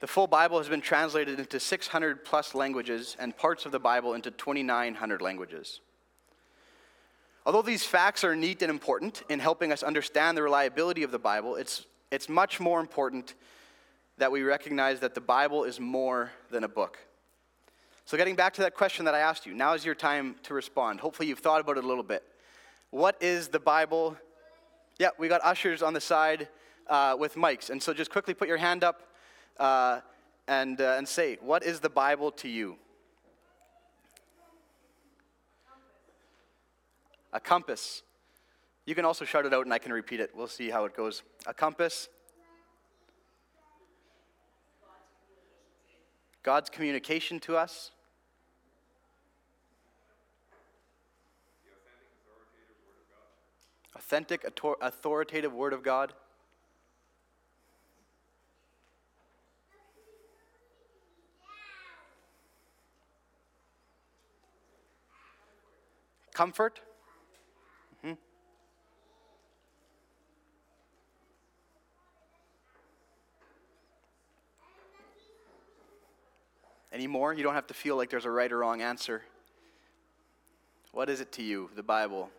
The 0.00 0.06
full 0.06 0.26
Bible 0.26 0.58
has 0.58 0.68
been 0.68 0.80
translated 0.80 1.38
into 1.38 1.58
600 1.58 2.24
plus 2.24 2.54
languages 2.54 3.16
and 3.18 3.36
parts 3.36 3.66
of 3.66 3.72
the 3.72 3.78
Bible 3.78 4.14
into 4.14 4.30
2,900 4.30 5.22
languages. 5.22 5.80
Although 7.46 7.62
these 7.62 7.84
facts 7.84 8.24
are 8.24 8.36
neat 8.36 8.60
and 8.60 8.70
important 8.70 9.22
in 9.30 9.38
helping 9.38 9.72
us 9.72 9.82
understand 9.82 10.36
the 10.36 10.42
reliability 10.42 11.02
of 11.02 11.10
the 11.10 11.18
Bible, 11.18 11.56
it's, 11.56 11.86
it's 12.10 12.28
much 12.28 12.60
more 12.60 12.80
important 12.80 13.34
that 14.18 14.30
we 14.30 14.42
recognize 14.42 15.00
that 15.00 15.14
the 15.14 15.20
Bible 15.20 15.64
is 15.64 15.80
more 15.80 16.30
than 16.50 16.64
a 16.64 16.68
book. 16.68 16.98
So, 18.04 18.16
getting 18.16 18.36
back 18.36 18.52
to 18.54 18.62
that 18.62 18.74
question 18.74 19.04
that 19.06 19.14
I 19.14 19.20
asked 19.20 19.46
you, 19.46 19.54
now 19.54 19.72
is 19.72 19.84
your 19.84 19.94
time 19.94 20.36
to 20.42 20.52
respond. 20.52 21.00
Hopefully, 21.00 21.28
you've 21.28 21.38
thought 21.38 21.60
about 21.60 21.78
it 21.78 21.84
a 21.84 21.86
little 21.86 22.02
bit. 22.02 22.22
What 22.90 23.16
is 23.22 23.48
the 23.48 23.60
Bible? 23.60 24.16
Yeah, 25.00 25.08
we 25.16 25.28
got 25.28 25.40
ushers 25.42 25.80
on 25.80 25.94
the 25.94 26.00
side 26.02 26.46
uh, 26.86 27.16
with 27.18 27.34
mics. 27.34 27.70
And 27.70 27.82
so, 27.82 27.94
just 27.94 28.10
quickly 28.10 28.34
put 28.34 28.48
your 28.48 28.58
hand 28.58 28.84
up 28.84 29.00
uh, 29.58 30.00
and, 30.46 30.78
uh, 30.78 30.96
and 30.98 31.08
say, 31.08 31.38
What 31.40 31.62
is 31.62 31.80
the 31.80 31.88
Bible 31.88 32.30
to 32.32 32.50
you? 32.50 32.76
A 37.32 37.40
compass. 37.40 38.02
You 38.84 38.94
can 38.94 39.06
also 39.06 39.24
shout 39.24 39.46
it 39.46 39.54
out 39.54 39.64
and 39.64 39.72
I 39.72 39.78
can 39.78 39.90
repeat 39.90 40.20
it. 40.20 40.32
We'll 40.34 40.48
see 40.48 40.68
how 40.68 40.84
it 40.84 40.94
goes. 40.94 41.22
A 41.46 41.54
compass. 41.54 42.10
God's 46.42 46.68
communication 46.68 47.40
to 47.40 47.56
us. 47.56 47.90
Authentic, 54.00 54.46
authoritative 54.80 55.52
Word 55.52 55.74
of 55.74 55.82
God. 55.82 56.14
Comfort. 66.32 66.80
Mm-hmm. 68.02 68.14
Anymore? 76.90 77.34
You 77.34 77.42
don't 77.42 77.52
have 77.52 77.66
to 77.66 77.74
feel 77.74 77.96
like 77.96 78.08
there's 78.08 78.24
a 78.24 78.30
right 78.30 78.50
or 78.50 78.58
wrong 78.58 78.80
answer. 78.80 79.22
What 80.92 81.10
is 81.10 81.20
it 81.20 81.32
to 81.32 81.42
you, 81.42 81.68
the 81.76 81.82
Bible? 81.82 82.30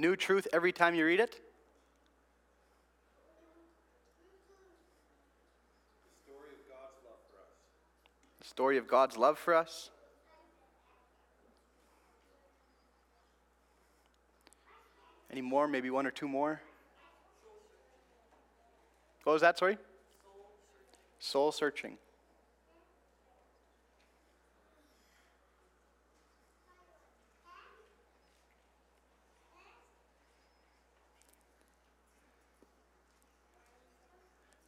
New 0.00 0.16
truth 0.16 0.48
every 0.50 0.72
time 0.72 0.94
you 0.94 1.04
read 1.04 1.20
it? 1.20 1.38
The 8.38 8.46
story 8.46 8.78
of 8.78 8.88
God's 8.88 9.18
love 9.18 9.38
for 9.38 9.54
us. 9.54 9.90
Any 15.30 15.42
more? 15.42 15.68
Maybe 15.68 15.90
one 15.90 16.06
or 16.06 16.10
two 16.10 16.26
more? 16.26 16.62
What 19.24 19.34
was 19.34 19.42
that, 19.42 19.58
sorry? 19.58 19.76
Soul 21.18 21.52
searching. 21.52 21.98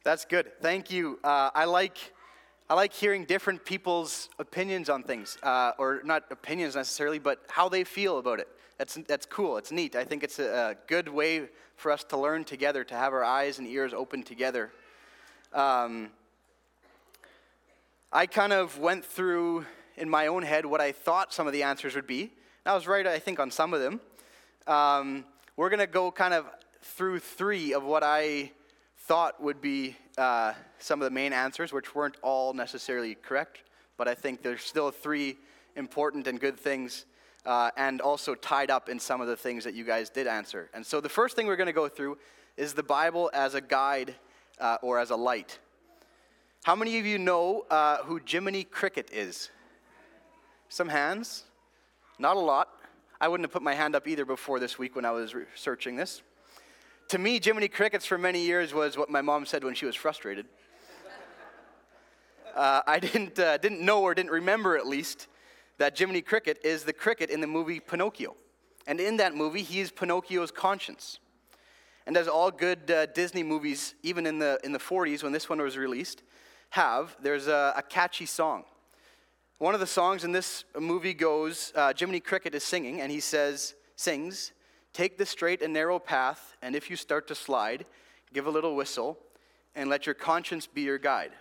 That's 0.03 0.25
good. 0.25 0.51
Thank 0.61 0.91
you. 0.91 1.17
Uh, 1.23 1.49
I 1.55 1.63
like 1.63 1.97
I 2.69 2.73
like 2.73 2.91
hearing 2.91 3.23
different 3.23 3.63
people's 3.63 4.27
opinions 4.37 4.89
on 4.89 5.03
things, 5.03 5.37
uh, 5.43 5.71
or 5.77 6.01
not 6.03 6.23
opinions 6.29 6.75
necessarily, 6.75 7.19
but 7.19 7.39
how 7.47 7.69
they 7.69 7.85
feel 7.85 8.17
about 8.17 8.41
it. 8.41 8.49
That's 8.77 8.95
that's 9.07 9.25
cool. 9.25 9.55
It's 9.55 9.71
neat. 9.71 9.95
I 9.95 10.03
think 10.03 10.23
it's 10.23 10.39
a, 10.39 10.71
a 10.71 10.75
good 10.87 11.07
way 11.07 11.47
for 11.77 11.89
us 11.89 12.03
to 12.05 12.17
learn 12.17 12.43
together, 12.43 12.83
to 12.83 12.95
have 12.95 13.13
our 13.13 13.23
eyes 13.23 13.59
and 13.59 13.67
ears 13.67 13.93
open 13.93 14.23
together. 14.23 14.73
Um, 15.53 16.09
I 18.11 18.25
kind 18.25 18.51
of 18.51 18.77
went 18.79 19.05
through 19.05 19.65
in 19.95 20.09
my 20.09 20.27
own 20.27 20.43
head 20.43 20.65
what 20.65 20.81
I 20.81 20.91
thought 20.91 21.33
some 21.33 21.47
of 21.47 21.53
the 21.53 21.63
answers 21.63 21.95
would 21.95 22.07
be. 22.07 22.23
And 22.23 22.71
I 22.71 22.75
was 22.75 22.87
right, 22.87 23.07
I 23.07 23.19
think, 23.19 23.39
on 23.39 23.51
some 23.51 23.73
of 23.73 23.79
them. 23.79 24.01
Um, 24.67 25.23
we're 25.55 25.69
going 25.69 25.79
to 25.79 25.87
go 25.87 26.11
kind 26.11 26.33
of 26.33 26.45
through 26.81 27.19
three 27.19 27.73
of 27.73 27.83
what 27.83 28.03
I 28.03 28.51
thought 29.05 29.41
would 29.43 29.59
be 29.59 29.97
uh, 30.17 30.53
some 30.79 31.01
of 31.01 31.05
the 31.05 31.11
main 31.11 31.33
answers, 31.33 31.73
which 31.73 31.93
weren't 31.93 32.15
all 32.21 32.53
necessarily 32.53 33.15
correct, 33.15 33.63
but 33.97 34.07
I 34.07 34.15
think 34.15 34.41
there's 34.41 34.61
still 34.61 34.91
three 34.91 35.37
important 35.75 36.25
and 36.27 36.39
good 36.39 36.57
things, 36.57 37.05
uh, 37.45 37.71
and 37.75 37.99
also 37.99 38.33
tied 38.33 38.71
up 38.71 38.87
in 38.87 38.99
some 38.99 39.19
of 39.19 39.27
the 39.27 39.35
things 39.35 39.65
that 39.65 39.73
you 39.73 39.83
guys 39.83 40.09
did 40.09 40.25
answer. 40.25 40.69
And 40.73 40.85
so 40.85 41.01
the 41.01 41.09
first 41.09 41.35
thing 41.35 41.47
we're 41.47 41.57
going 41.57 41.67
to 41.67 41.73
go 41.73 41.89
through 41.89 42.17
is 42.55 42.73
the 42.73 42.83
Bible 42.83 43.29
as 43.33 43.55
a 43.55 43.61
guide 43.61 44.15
uh, 44.59 44.77
or 44.81 44.99
as 44.99 45.09
a 45.09 45.15
light. 45.17 45.59
How 46.63 46.75
many 46.75 46.97
of 46.97 47.05
you 47.05 47.19
know 47.19 47.65
uh, 47.69 47.97
who 48.03 48.21
Jiminy 48.25 48.63
Cricket 48.63 49.09
is? 49.11 49.49
Some 50.69 50.87
hands? 50.87 51.43
Not 52.19 52.37
a 52.37 52.39
lot. 52.39 52.69
I 53.19 53.27
wouldn't 53.27 53.45
have 53.45 53.51
put 53.51 53.63
my 53.63 53.73
hand 53.73 53.95
up 53.95 54.07
either 54.07 54.23
before 54.23 54.59
this 54.59 54.79
week 54.79 54.95
when 54.95 55.03
I 55.03 55.11
was 55.11 55.35
researching 55.35 55.97
this. 55.97 56.21
To 57.13 57.19
me, 57.19 57.39
Jiminy 57.39 57.67
Crickets 57.67 58.07
for 58.07 58.17
many 58.17 58.39
years 58.39 58.73
was 58.73 58.97
what 58.97 59.07
my 59.07 59.21
mom 59.21 59.45
said 59.45 59.63
when 59.63 59.75
she 59.75 59.85
was 59.85 59.95
frustrated. 59.95 60.47
Uh, 62.55 62.81
I 62.87 62.97
didn't, 62.97 63.37
uh, 63.37 63.57
didn't 63.57 63.81
know 63.81 64.01
or 64.01 64.15
didn't 64.15 64.31
remember 64.31 64.75
at 64.75 64.87
least 64.87 65.27
that 65.77 65.95
Jiminy 65.95 66.23
Cricket 66.23 66.57
is 66.63 66.85
the 66.85 66.91
cricket 66.91 67.29
in 67.29 67.39
the 67.39 67.45
movie 67.45 67.79
Pinocchio. 67.79 68.35
And 68.87 68.99
in 68.99 69.17
that 69.17 69.35
movie, 69.35 69.61
he 69.61 69.79
is 69.79 69.91
Pinocchio's 69.91 70.49
conscience. 70.49 71.19
And 72.07 72.17
as 72.17 72.27
all 72.27 72.49
good 72.49 72.89
uh, 72.89 73.05
Disney 73.05 73.43
movies, 73.43 73.93
even 74.01 74.25
in 74.25 74.39
the, 74.39 74.59
in 74.63 74.71
the 74.71 74.79
40s 74.79 75.21
when 75.21 75.33
this 75.33 75.47
one 75.47 75.61
was 75.61 75.77
released, 75.77 76.23
have, 76.71 77.15
there's 77.21 77.45
a, 77.45 77.75
a 77.77 77.83
catchy 77.83 78.25
song. 78.25 78.63
One 79.59 79.75
of 79.75 79.79
the 79.79 79.85
songs 79.85 80.23
in 80.23 80.31
this 80.31 80.63
movie 80.79 81.13
goes, 81.13 81.73
uh, 81.75 81.93
Jiminy 81.95 82.21
Cricket 82.21 82.55
is 82.55 82.63
singing, 82.63 83.01
and 83.01 83.11
he 83.11 83.19
says, 83.19 83.75
sings, 83.97 84.51
Take 84.93 85.17
the 85.17 85.25
straight 85.25 85.63
and 85.63 85.73
narrow 85.73 85.97
path, 85.97 86.55
and 86.61 86.75
if 86.75 86.89
you 86.89 86.95
start 86.95 87.27
to 87.27 87.35
slide, 87.35 87.85
give 88.31 88.45
a 88.45 88.51
little 88.51 88.75
whistle, 88.75 89.17
and 89.75 89.89
let 89.89 90.05
your 90.05 90.13
conscience 90.13 90.67
be 90.67 90.81
your 90.81 90.99
guide. 90.99 91.31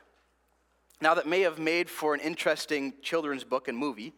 Now, 1.03 1.15
that 1.15 1.27
may 1.27 1.41
have 1.41 1.59
made 1.59 1.91
for 1.91 2.15
an 2.15 2.21
interesting 2.21 2.95
children's 3.03 3.45
book 3.45 3.69
and 3.69 3.77
movie, 3.77 4.15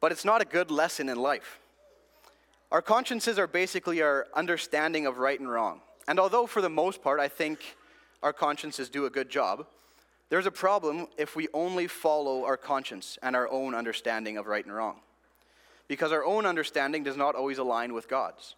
but 0.00 0.12
it's 0.12 0.24
not 0.24 0.40
a 0.40 0.44
good 0.44 0.70
lesson 0.70 1.08
in 1.08 1.16
life. 1.16 1.58
Our 2.70 2.82
consciences 2.82 3.38
are 3.38 3.46
basically 3.46 4.00
our 4.00 4.28
understanding 4.34 5.06
of 5.06 5.18
right 5.18 5.38
and 5.38 5.50
wrong. 5.50 5.80
And 6.06 6.20
although, 6.20 6.46
for 6.46 6.62
the 6.62 6.70
most 6.70 7.02
part, 7.02 7.18
I 7.18 7.28
think 7.28 7.76
our 8.22 8.32
consciences 8.32 8.88
do 8.88 9.06
a 9.06 9.10
good 9.10 9.28
job, 9.28 9.66
there's 10.28 10.46
a 10.46 10.52
problem 10.52 11.08
if 11.18 11.34
we 11.34 11.48
only 11.52 11.86
follow 11.86 12.44
our 12.44 12.56
conscience 12.56 13.18
and 13.22 13.34
our 13.34 13.50
own 13.50 13.74
understanding 13.74 14.36
of 14.38 14.46
right 14.46 14.64
and 14.64 14.74
wrong 14.74 15.00
because 15.92 16.10
our 16.10 16.24
own 16.24 16.46
understanding 16.46 17.02
does 17.02 17.18
not 17.18 17.34
always 17.34 17.58
align 17.58 17.92
with 17.92 18.08
God's. 18.08 18.54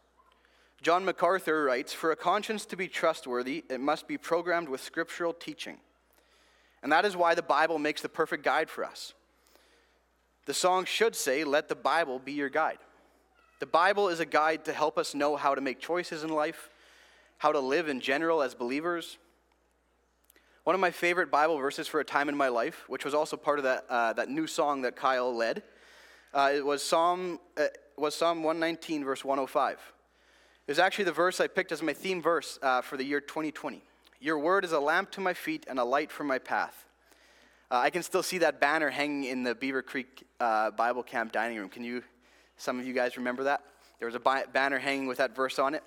John 0.83 1.05
MacArthur 1.05 1.64
writes 1.64 1.92
For 1.92 2.12
a 2.12 2.16
conscience 2.16 2.64
to 2.66 2.77
be 2.77 2.87
trustworthy, 2.87 3.64
it 3.68 3.81
must 3.81 4.07
be 4.07 4.16
programmed 4.16 4.68
with 4.68 4.81
scriptural 4.81 5.33
teaching. 5.33 5.79
And 6.81 6.92
that 6.92 7.05
is 7.05 7.16
why 7.16 7.35
the 7.35 7.42
Bible 7.42 7.81
makes 7.81 8.03
the 8.03 8.09
perfect 8.09 8.44
guide 8.44 8.70
for 8.70 8.85
us. 8.85 9.14
The 10.47 10.55
song 10.55 10.85
should 10.85 11.16
say, 11.16 11.42
Let 11.42 11.68
the 11.68 11.75
Bible 11.75 12.20
be 12.20 12.31
your 12.31 12.51
guide. 12.51 12.79
The 13.59 13.66
Bible 13.66 14.11
is 14.11 14.20
a 14.20 14.27
guide 14.27 14.64
to 14.66 14.73
help 14.73 14.97
us 14.97 15.12
know 15.12 15.35
how 15.35 15.57
to 15.57 15.61
make 15.61 15.81
choices 15.81 16.23
in 16.23 16.31
life, 16.31 16.70
how 17.38 17.51
to 17.51 17.59
live 17.59 17.88
in 17.88 17.99
general 17.99 18.42
as 18.42 18.55
believers. 18.55 19.18
One 20.62 20.75
of 20.75 20.81
my 20.81 20.92
favorite 20.92 21.33
Bible 21.33 21.59
verses 21.59 21.88
for 21.88 21.99
a 21.99 22.05
time 22.05 22.29
in 22.29 22.37
my 22.37 22.47
life, 22.47 22.85
which 22.87 23.05
was 23.05 23.12
also 23.12 23.37
part 23.37 23.59
of 23.59 23.64
that, 23.64 23.87
uh, 23.90 24.12
that 24.12 24.29
new 24.29 24.47
song 24.47 24.83
that 24.83 24.94
Kyle 24.94 25.35
led, 25.35 25.64
uh, 26.35 26.51
it 26.53 26.66
was 26.66 26.83
Psalm, 26.83 27.38
uh, 27.57 27.66
was 27.97 28.14
Psalm 28.14 28.42
119, 28.42 29.05
verse 29.05 29.25
105. 29.25 29.79
It 30.66 30.70
was 30.70 30.79
actually 30.79 31.05
the 31.05 31.12
verse 31.12 31.40
I 31.40 31.47
picked 31.47 31.70
as 31.70 31.83
my 31.83 31.92
theme 31.92 32.20
verse 32.20 32.59
uh, 32.61 32.83
for 32.83 32.97
the 32.97 33.05
year 33.05 33.20
2020. 33.20 33.83
Your 34.20 34.38
word 34.38 34.64
is 34.64 34.73
a 34.73 34.81
lamp 34.81 35.12
to 35.12 35.20
my 35.20 35.35
feet 35.35 35.64
and 35.68 35.79
a 35.79 35.85
light 35.85 36.11
for 36.11 36.25
my 36.25 36.38
path. 36.38 36.87
Uh, 37.70 37.79
I 37.79 37.90
can 37.90 38.03
still 38.03 38.23
see 38.23 38.38
that 38.38 38.61
banner 38.61 38.90
hanging 38.90 39.25
in 39.25 39.42
the 39.42 39.55
Beaver 39.55 39.83
Creek 39.83 40.25
uh, 40.40 40.70
Bible 40.73 41.03
Camp 41.03 41.31
dining 41.31 41.59
room. 41.59 41.68
Can 41.68 41.85
you, 41.85 42.03
some 42.57 42.81
of 42.81 42.87
you 42.87 42.94
guys 42.94 43.16
remember 43.16 43.44
that? 43.44 43.62
There 43.99 44.07
was 44.07 44.14
a 44.14 44.20
bi- 44.20 44.47
banner 44.53 44.79
hanging 44.79 45.07
with 45.07 45.18
that 45.18 45.37
verse 45.37 45.59
on 45.59 45.75
it. 45.75 45.85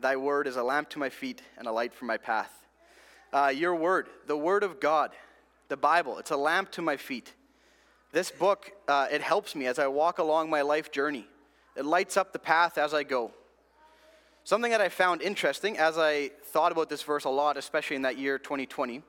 Thy 0.00 0.16
word 0.16 0.46
is 0.46 0.56
a 0.56 0.62
lamp 0.62 0.90
to 0.90 0.98
my 0.98 1.10
feet 1.10 1.42
and 1.56 1.68
a 1.68 1.72
light 1.72 1.94
for 1.94 2.06
my 2.06 2.16
path. 2.16 2.50
Uh, 3.32 3.52
your 3.54 3.74
word, 3.74 4.08
the 4.26 4.36
word 4.36 4.62
of 4.62 4.80
God, 4.80 5.12
the 5.68 5.76
Bible, 5.76 6.18
it's 6.18 6.30
a 6.30 6.36
lamp 6.36 6.72
to 6.72 6.82
my 6.82 6.96
feet. 6.96 7.32
This 8.12 8.30
book, 8.30 8.72
uh, 8.88 9.08
it 9.10 9.20
helps 9.20 9.54
me 9.54 9.66
as 9.66 9.78
I 9.78 9.86
walk 9.88 10.18
along 10.18 10.48
my 10.48 10.62
life 10.62 10.90
journey. 10.90 11.26
It 11.76 11.84
lights 11.84 12.16
up 12.16 12.32
the 12.32 12.38
path 12.38 12.78
as 12.78 12.94
I 12.94 13.02
go. 13.02 13.32
Something 14.44 14.70
that 14.70 14.80
I 14.80 14.88
found 14.88 15.22
interesting 15.22 15.76
as 15.76 15.98
I 15.98 16.28
thought 16.44 16.72
about 16.72 16.88
this 16.88 17.02
verse 17.02 17.24
a 17.24 17.30
lot, 17.30 17.56
especially 17.56 17.96
in 17.96 18.02
that 18.02 18.16
year 18.16 18.38
2020, 18.38 19.02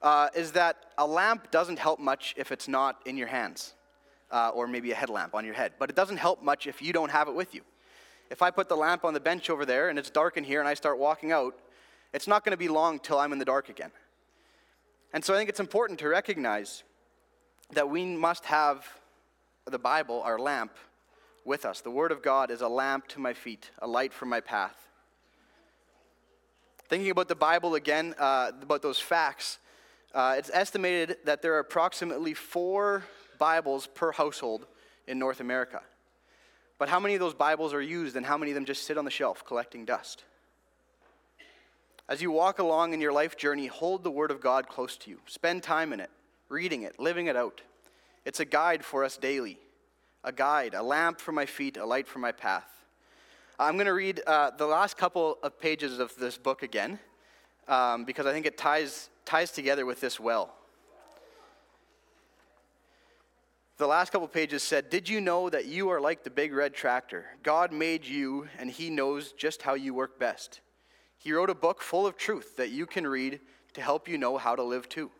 uh, 0.00 0.28
is 0.34 0.52
that 0.52 0.86
a 0.98 1.06
lamp 1.06 1.50
doesn't 1.50 1.78
help 1.78 2.00
much 2.00 2.34
if 2.36 2.50
it's 2.50 2.66
not 2.66 3.00
in 3.06 3.16
your 3.16 3.28
hands, 3.28 3.74
uh, 4.30 4.50
or 4.54 4.66
maybe 4.66 4.90
a 4.90 4.94
headlamp 4.94 5.34
on 5.34 5.44
your 5.44 5.54
head. 5.54 5.72
But 5.78 5.90
it 5.90 5.96
doesn't 5.96 6.16
help 6.16 6.42
much 6.42 6.66
if 6.66 6.82
you 6.82 6.92
don't 6.92 7.10
have 7.10 7.28
it 7.28 7.34
with 7.34 7.54
you. 7.54 7.60
If 8.30 8.40
I 8.40 8.50
put 8.50 8.68
the 8.68 8.76
lamp 8.76 9.04
on 9.04 9.12
the 9.12 9.20
bench 9.20 9.50
over 9.50 9.66
there 9.66 9.90
and 9.90 9.98
it's 9.98 10.10
dark 10.10 10.38
in 10.38 10.42
here 10.42 10.58
and 10.58 10.68
I 10.68 10.74
start 10.74 10.98
walking 10.98 11.32
out, 11.32 11.54
it's 12.14 12.26
not 12.26 12.44
going 12.44 12.52
to 12.52 12.58
be 12.58 12.68
long 12.68 12.98
till 12.98 13.18
I'm 13.18 13.32
in 13.32 13.38
the 13.38 13.44
dark 13.44 13.68
again. 13.68 13.92
And 15.12 15.22
so 15.22 15.34
I 15.34 15.36
think 15.36 15.50
it's 15.50 15.60
important 15.60 15.98
to 15.98 16.08
recognize 16.08 16.82
that 17.72 17.88
we 17.88 18.04
must 18.04 18.44
have 18.46 18.86
the 19.66 19.78
Bible, 19.78 20.22
our 20.22 20.38
lamp, 20.38 20.72
with 21.44 21.64
us. 21.64 21.80
The 21.80 21.90
Word 21.90 22.12
of 22.12 22.22
God 22.22 22.50
is 22.50 22.60
a 22.60 22.68
lamp 22.68 23.08
to 23.08 23.20
my 23.20 23.32
feet, 23.32 23.70
a 23.80 23.86
light 23.86 24.12
for 24.12 24.26
my 24.26 24.40
path. 24.40 24.76
Thinking 26.88 27.10
about 27.10 27.28
the 27.28 27.34
Bible 27.34 27.74
again, 27.74 28.14
uh, 28.18 28.52
about 28.60 28.82
those 28.82 29.00
facts, 29.00 29.58
uh, 30.14 30.34
it's 30.36 30.50
estimated 30.52 31.16
that 31.24 31.40
there 31.40 31.54
are 31.54 31.58
approximately 31.58 32.34
four 32.34 33.04
Bibles 33.38 33.86
per 33.86 34.12
household 34.12 34.66
in 35.08 35.18
North 35.18 35.40
America. 35.40 35.80
But 36.78 36.88
how 36.88 37.00
many 37.00 37.14
of 37.14 37.20
those 37.20 37.34
Bibles 37.34 37.72
are 37.72 37.80
used 37.80 38.16
and 38.16 38.26
how 38.26 38.36
many 38.36 38.50
of 38.50 38.54
them 38.54 38.64
just 38.64 38.84
sit 38.84 38.98
on 38.98 39.04
the 39.04 39.10
shelf 39.10 39.44
collecting 39.46 39.84
dust? 39.84 40.24
As 42.08 42.20
you 42.20 42.30
walk 42.30 42.58
along 42.58 42.92
in 42.92 43.00
your 43.00 43.12
life 43.12 43.36
journey, 43.36 43.68
hold 43.68 44.04
the 44.04 44.10
Word 44.10 44.30
of 44.30 44.40
God 44.40 44.68
close 44.68 44.96
to 44.98 45.10
you. 45.10 45.20
Spend 45.26 45.62
time 45.62 45.92
in 45.92 46.00
it, 46.00 46.10
reading 46.52 46.82
it, 46.82 47.00
living 47.00 47.26
it 47.26 47.36
out. 47.36 47.62
It's 48.26 48.38
a 48.38 48.44
guide 48.44 48.84
for 48.84 49.04
us 49.04 49.16
daily, 49.16 49.58
a 50.22 50.30
guide, 50.30 50.74
a 50.74 50.82
lamp 50.82 51.18
for 51.18 51.32
my 51.32 51.46
feet, 51.46 51.78
a 51.78 51.86
light 51.86 52.06
for 52.06 52.18
my 52.18 52.30
path. 52.30 52.68
I'm 53.58 53.74
going 53.74 53.86
to 53.86 53.94
read 53.94 54.20
uh, 54.26 54.50
the 54.50 54.66
last 54.66 54.98
couple 54.98 55.38
of 55.42 55.58
pages 55.58 55.98
of 55.98 56.14
this 56.16 56.36
book 56.36 56.62
again 56.62 56.98
um, 57.68 58.04
because 58.04 58.26
I 58.26 58.32
think 58.32 58.44
it 58.44 58.58
ties, 58.58 59.08
ties 59.24 59.50
together 59.50 59.86
with 59.86 60.00
this 60.00 60.20
well. 60.20 60.54
The 63.78 63.86
last 63.86 64.12
couple 64.12 64.28
pages 64.28 64.62
said, 64.62 64.90
Did 64.90 65.08
you 65.08 65.20
know 65.20 65.48
that 65.48 65.64
you 65.64 65.88
are 65.88 66.00
like 66.00 66.22
the 66.22 66.30
big 66.30 66.52
red 66.52 66.74
tractor? 66.74 67.24
God 67.42 67.72
made 67.72 68.04
you, 68.04 68.46
and 68.58 68.70
He 68.70 68.90
knows 68.90 69.32
just 69.32 69.62
how 69.62 69.74
you 69.74 69.94
work 69.94 70.18
best. 70.20 70.60
He 71.16 71.32
wrote 71.32 71.50
a 71.50 71.54
book 71.54 71.80
full 71.80 72.06
of 72.06 72.16
truth 72.16 72.56
that 72.58 72.70
you 72.70 72.84
can 72.84 73.06
read 73.06 73.40
to 73.72 73.80
help 73.80 74.06
you 74.06 74.18
know 74.18 74.36
how 74.36 74.54
to 74.54 74.62
live 74.62 74.88
too. 74.88 75.10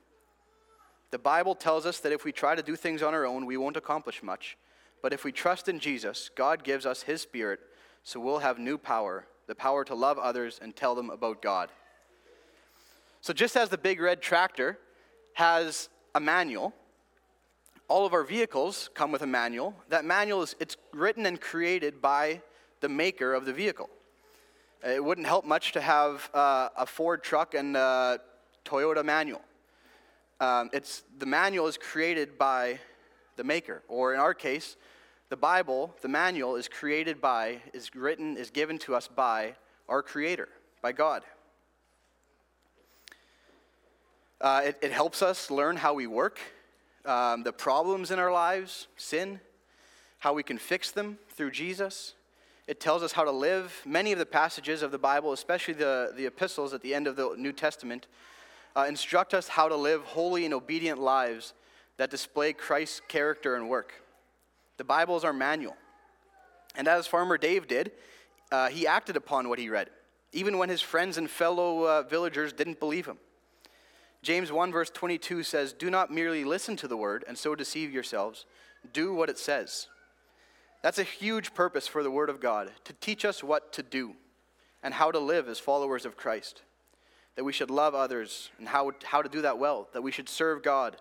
The 1.13 1.19
Bible 1.19 1.55
tells 1.55 1.87
us 1.87 2.01
that 2.01 2.11
if 2.11 2.25
we 2.25 2.33
try 2.33 2.57
to 2.57 2.63
do 2.63 2.75
things 2.75 3.03
on 3.03 3.15
our 3.15 3.27
own, 3.27 3.47
we 3.47 3.57
won't 3.57 3.77
accomplish 3.77 4.23
much. 4.23 4.57
But 5.03 5.13
if 5.13 5.25
we 5.25 5.31
trust 5.31 5.69
in 5.69 5.79
Jesus, 5.79 6.31
God 6.35 6.65
gives 6.65 6.87
us 6.87 7.03
His 7.03 7.21
Spirit, 7.21 7.61
so 8.03 8.19
we'll 8.19 8.39
have 8.39 8.59
new 8.59 8.77
power 8.79 9.27
the 9.47 9.55
power 9.55 9.85
to 9.85 9.95
love 9.95 10.19
others 10.19 10.59
and 10.63 10.75
tell 10.75 10.95
them 10.95 11.11
about 11.11 11.43
God. 11.43 11.69
So, 13.21 13.33
just 13.33 13.57
as 13.57 13.69
the 13.69 13.77
big 13.77 14.01
red 14.01 14.23
tractor 14.23 14.79
has 15.35 15.91
a 16.15 16.21
manual, 16.21 16.73
all 17.89 18.07
of 18.07 18.15
our 18.15 18.25
vehicles 18.25 18.89
come 18.95 19.13
with 19.13 19.21
a 19.21 19.27
manual. 19.27 19.75
That 19.91 20.05
manual 20.05 20.43
is 20.43 20.57
it's 20.59 20.77
written 20.93 21.27
and 21.27 21.41
created 21.41 22.01
by 22.01 22.41
the 22.81 22.89
maker 22.89 23.35
of 23.35 23.45
the 23.45 23.53
vehicle. 23.53 23.91
It 24.85 25.05
wouldn't 25.05 25.27
help 25.27 25.45
much 25.45 25.73
to 25.73 25.81
have 25.81 26.31
uh, 26.33 26.71
a 26.77 26.87
Ford 26.87 27.23
truck 27.23 27.55
and 27.55 27.77
a 27.77 28.21
Toyota 28.65 29.05
manual. 29.05 29.43
Um, 30.43 30.71
it's, 30.73 31.05
the 31.21 31.27
manual 31.27 31.69
is 31.69 31.79
created 31.79 32.37
by 32.37 32.81
the 33.37 33.45
maker, 33.45 33.85
or 33.87 34.13
in 34.13 34.19
our 34.19 34.35
case, 34.35 34.77
the 35.29 35.37
Bible, 35.37 35.95
the 36.01 36.09
manual, 36.09 36.57
is 36.57 36.67
created 36.67 37.21
by, 37.21 37.61
is 37.73 37.95
written, 37.95 38.37
is 38.37 38.51
given 38.51 38.77
to 38.79 38.97
us 38.97 39.07
by 39.07 39.55
our 39.89 40.03
Creator, 40.03 40.49
by 40.83 40.91
God. 40.91 41.23
Uh, 44.41 44.63
it, 44.65 44.79
it, 44.83 44.91
helps 44.91 45.23
us 45.23 45.49
learn 45.49 45.77
how 45.77 45.95
we 45.95 46.09
work, 46.09 46.41
um, 47.05 47.45
the 47.45 47.53
problems 47.53 48.11
in 48.11 48.19
our 48.19 48.33
lives, 48.33 48.89
sin, 48.97 49.39
how 50.19 50.33
we 50.33 50.43
can 50.43 50.59
fix 50.59 50.91
them 50.91 51.19
through 51.29 51.53
Jesus. 51.53 52.15
It 52.67 52.81
tells 52.81 53.05
us 53.05 53.13
how 53.13 53.23
to 53.23 53.31
live. 53.31 53.81
Many 53.87 54.11
of 54.11 54.19
the 54.19 54.27
passages 54.27 54.83
of 54.83 54.91
the 54.91 54.99
Bible, 54.99 55.33
especially 55.33 55.75
the, 55.75 56.13
the 56.17 56.27
epistles 56.27 56.75
at 56.75 56.83
the 56.83 56.97
end 56.97 57.07
of 57.07 57.15
the 57.15 57.37
New 57.39 57.53
Testament, 57.53 58.09
uh, 58.77 58.87
instruct 58.89 59.35
us 59.35 59.49
how 59.49 59.69
to 59.69 59.77
live 59.77 60.03
holy 60.03 60.45
and 60.45 60.55
obedient 60.55 60.99
lives 60.99 61.55
that 61.97 62.11
display 62.11 62.53
Christ's 62.53 63.01
character 63.09 63.55
and 63.55 63.69
work. 63.69 63.93
The 64.79 64.85
Bible 64.85 65.17
is 65.17 65.25
our 65.25 65.33
manual. 65.33 65.77
And 66.75 66.89
as 66.89 67.07
Farmer 67.07 67.37
Dave 67.37 67.69
did, 67.69 67.93
uh, 68.51 68.69
he 68.69 68.87
acted 68.87 69.17
upon 69.17 69.49
what 69.49 69.59
he 69.59 69.69
read, 69.69 69.91
even 70.33 70.59
when 70.59 70.69
his 70.69 70.81
friends 70.81 71.19
and 71.19 71.29
fellow 71.29 71.87
uh, 71.87 72.03
villagers 72.03 72.53
didn't 72.53 72.81
believe 72.81 73.07
him. 73.07 73.19
James 74.23 74.53
1, 74.53 74.73
verse 74.73 74.89
22 74.91 75.43
says, 75.43 75.73
Do 75.73 75.91
not 75.91 76.11
merely 76.11 76.45
listen 76.45 76.77
to 76.77 76.89
the 76.89 76.97
word 76.97 77.25
and 77.27 77.37
so 77.37 77.55
deceive 77.55 77.93
yourselves, 77.93 78.47
do 78.93 79.13
what 79.13 79.29
it 79.29 79.39
says. 79.39 79.89
That's 80.83 80.99
a 80.99 81.05
huge 81.05 81.55
purpose 81.55 81.87
for 81.87 82.03
the 82.03 82.11
Word 82.11 82.29
of 82.29 82.41
God, 82.41 82.73
to 82.85 82.93
teach 82.95 83.25
us 83.25 83.45
what 83.45 83.73
to 83.75 83.85
do 83.85 84.15
and 84.83 84.95
how 84.95 85.13
to 85.13 85.19
live 85.21 85.49
as 85.49 85.61
followers 85.61 86.05
of 86.05 86.17
Christ 86.17 86.63
that 87.37 87.45
we 87.45 87.53
should 87.53 87.71
love 87.71 87.95
others 87.95 88.51
and 88.59 88.69
how, 88.69 88.93
how 89.05 89.23
to 89.23 89.29
do 89.29 89.43
that 89.43 89.59
well, 89.59 89.89
that 89.93 90.03
we 90.03 90.13
should 90.13 90.29
serve 90.29 90.63
God 90.63 90.97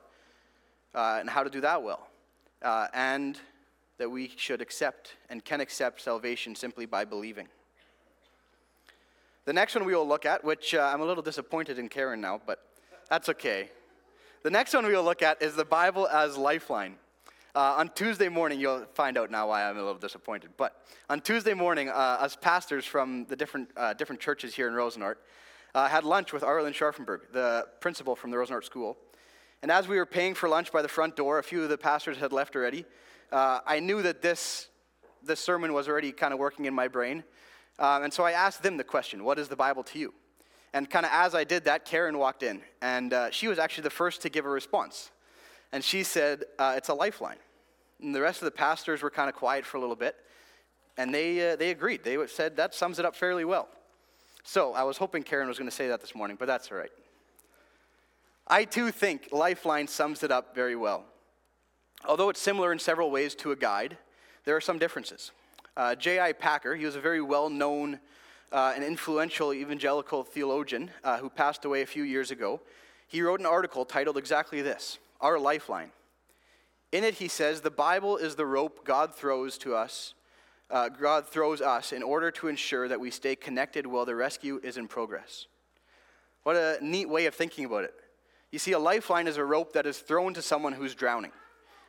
uh, 0.95 1.17
and 1.19 1.29
how 1.29 1.43
to 1.43 1.49
do 1.49 1.61
that 1.61 1.83
well, 1.83 2.07
uh, 2.61 2.87
and 2.93 3.39
that 3.97 4.09
we 4.09 4.31
should 4.35 4.61
accept 4.61 5.15
and 5.29 5.43
can 5.43 5.61
accept 5.61 6.01
salvation 6.01 6.55
simply 6.55 6.85
by 6.85 7.05
believing. 7.05 7.47
The 9.45 9.53
next 9.53 9.75
one 9.75 9.85
we 9.85 9.95
will 9.95 10.07
look 10.07 10.25
at, 10.25 10.43
which 10.43 10.73
uh, 10.73 10.91
I'm 10.93 11.01
a 11.01 11.05
little 11.05 11.23
disappointed 11.23 11.79
in 11.79 11.89
Karen 11.89 12.21
now, 12.21 12.39
but 12.45 12.59
that's 13.09 13.27
okay. 13.29 13.69
The 14.43 14.49
next 14.49 14.73
one 14.73 14.85
we 14.85 14.93
will 14.93 15.03
look 15.03 15.21
at 15.21 15.41
is 15.41 15.55
the 15.55 15.65
Bible 15.65 16.07
as 16.07 16.37
lifeline. 16.37 16.95
Uh, 17.53 17.75
on 17.77 17.89
Tuesday 17.89 18.29
morning, 18.29 18.59
you'll 18.59 18.85
find 18.93 19.17
out 19.17 19.29
now 19.29 19.49
why 19.49 19.67
I'm 19.67 19.75
a 19.75 19.81
little 19.81 19.99
disappointed. 19.99 20.51
But 20.55 20.81
on 21.09 21.19
Tuesday 21.19 21.53
morning, 21.53 21.89
uh, 21.89 22.17
as 22.21 22.35
pastors 22.35 22.85
from 22.85 23.25
the 23.25 23.35
different, 23.35 23.69
uh, 23.75 23.93
different 23.93 24.21
churches 24.21 24.55
here 24.55 24.69
in 24.69 24.73
Rosenort, 24.73 25.19
uh, 25.73 25.87
had 25.87 26.03
lunch 26.03 26.33
with 26.33 26.43
Arlen 26.43 26.73
Scharfenberg, 26.73 27.31
the 27.31 27.65
principal 27.79 28.15
from 28.15 28.31
the 28.31 28.37
Rosenort 28.37 28.65
School. 28.65 28.97
And 29.61 29.71
as 29.71 29.87
we 29.87 29.97
were 29.97 30.05
paying 30.05 30.33
for 30.33 30.49
lunch 30.49 30.71
by 30.71 30.81
the 30.81 30.87
front 30.87 31.15
door, 31.15 31.39
a 31.39 31.43
few 31.43 31.63
of 31.63 31.69
the 31.69 31.77
pastors 31.77 32.17
had 32.17 32.33
left 32.33 32.55
already. 32.55 32.85
Uh, 33.31 33.59
I 33.65 33.79
knew 33.79 34.01
that 34.01 34.21
this, 34.21 34.67
this 35.23 35.39
sermon 35.39 35.73
was 35.73 35.87
already 35.87 36.11
kind 36.11 36.33
of 36.33 36.39
working 36.39 36.65
in 36.65 36.73
my 36.73 36.87
brain. 36.87 37.23
Um, 37.79 38.03
and 38.03 38.13
so 38.13 38.23
I 38.23 38.31
asked 38.31 38.63
them 38.63 38.77
the 38.77 38.83
question 38.83 39.23
What 39.23 39.39
is 39.39 39.47
the 39.47 39.55
Bible 39.55 39.83
to 39.83 39.99
you? 39.99 40.13
And 40.73 40.89
kind 40.89 41.05
of 41.05 41.11
as 41.13 41.35
I 41.35 41.43
did 41.43 41.65
that, 41.65 41.85
Karen 41.85 42.17
walked 42.17 42.43
in. 42.43 42.61
And 42.81 43.13
uh, 43.13 43.31
she 43.31 43.47
was 43.47 43.59
actually 43.59 43.83
the 43.83 43.89
first 43.91 44.21
to 44.23 44.29
give 44.29 44.45
a 44.45 44.49
response. 44.49 45.11
And 45.71 45.83
she 45.83 46.03
said, 46.03 46.43
uh, 46.59 46.73
It's 46.75 46.89
a 46.89 46.93
lifeline. 46.93 47.37
And 48.01 48.15
the 48.15 48.21
rest 48.21 48.41
of 48.41 48.45
the 48.45 48.51
pastors 48.51 49.01
were 49.01 49.11
kind 49.11 49.29
of 49.29 49.35
quiet 49.35 49.65
for 49.65 49.77
a 49.77 49.79
little 49.79 49.95
bit. 49.95 50.15
And 50.97 51.13
they, 51.13 51.51
uh, 51.51 51.55
they 51.55 51.69
agreed. 51.69 52.03
They 52.03 52.17
said, 52.27 52.57
That 52.57 52.73
sums 52.73 52.99
it 52.99 53.05
up 53.05 53.15
fairly 53.15 53.45
well. 53.45 53.69
So 54.43 54.73
I 54.73 54.83
was 54.83 54.97
hoping 54.97 55.23
Karen 55.23 55.47
was 55.47 55.57
going 55.57 55.69
to 55.69 55.75
say 55.75 55.87
that 55.87 56.01
this 56.01 56.15
morning, 56.15 56.37
but 56.39 56.47
that's 56.47 56.71
all 56.71 56.77
right. 56.77 56.91
I 58.47 58.65
too 58.65 58.91
think 58.91 59.29
Lifeline 59.31 59.87
sums 59.87 60.23
it 60.23 60.31
up 60.31 60.55
very 60.55 60.75
well. 60.75 61.05
Although 62.05 62.29
it's 62.29 62.41
similar 62.41 62.71
in 62.71 62.79
several 62.79 63.11
ways 63.11 63.35
to 63.35 63.51
a 63.51 63.55
guide, 63.55 63.97
there 64.45 64.55
are 64.55 64.61
some 64.61 64.79
differences. 64.79 65.31
Uh, 65.77 65.95
J.I. 65.95 66.33
Packer, 66.33 66.75
he 66.75 66.85
was 66.85 66.95
a 66.95 67.01
very 67.01 67.21
well 67.21 67.49
known 67.49 67.99
uh, 68.51 68.73
and 68.75 68.83
influential 68.83 69.53
evangelical 69.53 70.23
theologian 70.23 70.91
uh, 71.03 71.17
who 71.17 71.29
passed 71.29 71.63
away 71.63 71.81
a 71.81 71.85
few 71.85 72.03
years 72.03 72.31
ago. 72.31 72.59
He 73.07 73.21
wrote 73.21 73.39
an 73.39 73.45
article 73.45 73.85
titled 73.85 74.17
exactly 74.17 74.61
this 74.61 74.97
Our 75.21 75.39
Lifeline. 75.39 75.91
In 76.91 77.03
it, 77.03 77.15
he 77.15 77.27
says, 77.27 77.61
The 77.61 77.71
Bible 77.71 78.17
is 78.17 78.35
the 78.35 78.45
rope 78.45 78.83
God 78.83 79.15
throws 79.15 79.57
to 79.59 79.75
us 79.75 80.13
uh, 80.71 80.89
God 80.89 81.27
throws 81.27 81.61
us 81.61 81.91
in 81.91 82.01
order 82.01 82.31
to 82.31 82.47
ensure 82.47 82.87
that 82.87 82.99
we 82.99 83.11
stay 83.11 83.35
connected 83.35 83.85
while 83.85 84.05
the 84.05 84.15
rescue 84.15 84.59
is 84.63 84.77
in 84.77 84.87
progress. 84.87 85.47
What 86.43 86.55
a 86.55 86.77
neat 86.81 87.09
way 87.09 87.25
of 87.25 87.35
thinking 87.35 87.65
about 87.65 87.83
it. 87.83 87.93
You 88.51 88.59
see, 88.59 88.71
a 88.71 88.79
lifeline 88.79 89.27
is 89.27 89.37
a 89.37 89.45
rope 89.45 89.73
that 89.73 89.85
is 89.85 89.99
thrown 89.99 90.33
to 90.33 90.41
someone 90.41 90.73
who's 90.73 90.95
drowning. 90.95 91.31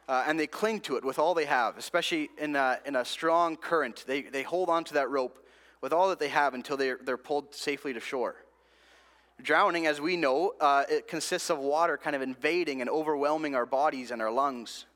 Uh, 0.08 0.24
and 0.26 0.38
they 0.38 0.46
cling 0.46 0.80
to 0.80 0.96
it 0.96 1.04
with 1.04 1.18
all 1.18 1.32
they 1.32 1.44
have, 1.44 1.78
especially 1.78 2.28
in 2.36 2.56
a, 2.56 2.78
in 2.84 2.96
a 2.96 3.04
strong 3.04 3.56
current. 3.56 4.04
They, 4.06 4.22
they 4.22 4.42
hold 4.42 4.68
on 4.68 4.84
to 4.84 4.94
that 4.94 5.08
rope 5.10 5.38
with 5.80 5.92
all 5.92 6.08
that 6.10 6.18
they 6.18 6.28
have 6.28 6.54
until 6.54 6.76
they're, 6.76 6.98
they're 7.02 7.16
pulled 7.16 7.54
safely 7.54 7.92
to 7.92 8.00
shore. 8.00 8.36
Drowning, 9.40 9.86
as 9.86 10.00
we 10.00 10.16
know, 10.16 10.54
uh, 10.60 10.84
it 10.88 11.08
consists 11.08 11.50
of 11.50 11.58
water 11.58 11.96
kind 11.96 12.14
of 12.14 12.22
invading 12.22 12.80
and 12.80 12.90
overwhelming 12.90 13.54
our 13.54 13.66
bodies 13.66 14.10
and 14.10 14.20
our 14.20 14.30
lungs. 14.30 14.86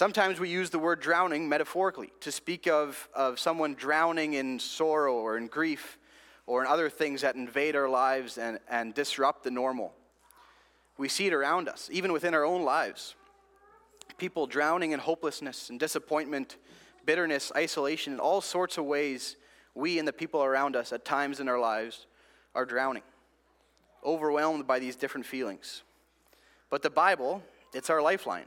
Sometimes 0.00 0.40
we 0.40 0.48
use 0.48 0.70
the 0.70 0.78
word 0.78 0.98
drowning 1.00 1.46
metaphorically 1.46 2.10
to 2.20 2.32
speak 2.32 2.66
of, 2.66 3.10
of 3.12 3.38
someone 3.38 3.74
drowning 3.74 4.32
in 4.32 4.58
sorrow 4.58 5.12
or 5.12 5.36
in 5.36 5.46
grief 5.46 5.98
or 6.46 6.62
in 6.62 6.66
other 6.66 6.88
things 6.88 7.20
that 7.20 7.34
invade 7.34 7.76
our 7.76 7.86
lives 7.86 8.38
and, 8.38 8.60
and 8.70 8.94
disrupt 8.94 9.44
the 9.44 9.50
normal. 9.50 9.92
We 10.96 11.10
see 11.10 11.26
it 11.26 11.34
around 11.34 11.68
us, 11.68 11.90
even 11.92 12.14
within 12.14 12.32
our 12.32 12.46
own 12.46 12.62
lives. 12.62 13.14
people 14.16 14.46
drowning 14.46 14.92
in 14.92 15.00
hopelessness 15.00 15.68
and 15.68 15.78
disappointment, 15.78 16.56
bitterness, 17.04 17.52
isolation, 17.54 18.14
in 18.14 18.20
all 18.20 18.40
sorts 18.40 18.78
of 18.78 18.86
ways 18.86 19.36
we 19.74 19.98
and 19.98 20.08
the 20.08 20.14
people 20.14 20.42
around 20.42 20.76
us 20.76 20.94
at 20.94 21.04
times 21.04 21.40
in 21.40 21.46
our 21.46 21.60
lives 21.60 22.06
are 22.54 22.64
drowning, 22.64 23.02
overwhelmed 24.02 24.66
by 24.66 24.78
these 24.78 24.96
different 24.96 25.26
feelings. 25.26 25.82
But 26.70 26.80
the 26.80 26.88
Bible, 26.88 27.42
it's 27.74 27.90
our 27.90 28.00
lifeline. 28.00 28.46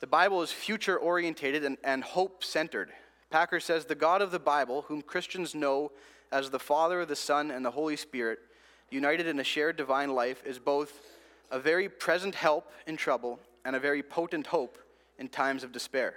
The 0.00 0.06
Bible 0.06 0.42
is 0.42 0.52
future 0.52 0.96
orientated 0.96 1.64
and, 1.64 1.76
and 1.82 2.04
hope 2.04 2.44
centered. 2.44 2.90
Packer 3.30 3.60
says 3.60 3.84
the 3.84 3.94
God 3.94 4.22
of 4.22 4.30
the 4.30 4.38
Bible, 4.38 4.82
whom 4.82 5.02
Christians 5.02 5.54
know 5.54 5.90
as 6.30 6.50
the 6.50 6.58
Father, 6.58 7.04
the 7.04 7.16
Son, 7.16 7.50
and 7.50 7.64
the 7.64 7.70
Holy 7.70 7.96
Spirit, 7.96 8.38
united 8.90 9.26
in 9.26 9.40
a 9.40 9.44
shared 9.44 9.76
divine 9.76 10.14
life, 10.14 10.42
is 10.46 10.58
both 10.58 11.00
a 11.50 11.58
very 11.58 11.88
present 11.88 12.34
help 12.34 12.70
in 12.86 12.96
trouble 12.96 13.40
and 13.64 13.74
a 13.74 13.80
very 13.80 14.02
potent 14.02 14.46
hope 14.46 14.78
in 15.18 15.28
times 15.28 15.64
of 15.64 15.72
despair. 15.72 16.14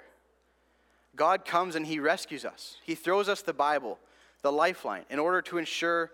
God 1.15 1.43
comes 1.43 1.75
and 1.75 1.85
He 1.85 1.99
rescues 1.99 2.45
us. 2.45 2.77
He 2.83 2.95
throws 2.95 3.27
us 3.27 3.41
the 3.41 3.53
Bible, 3.53 3.99
the 4.41 4.51
lifeline, 4.51 5.05
in 5.09 5.19
order 5.19 5.41
to 5.43 5.57
ensure 5.57 6.11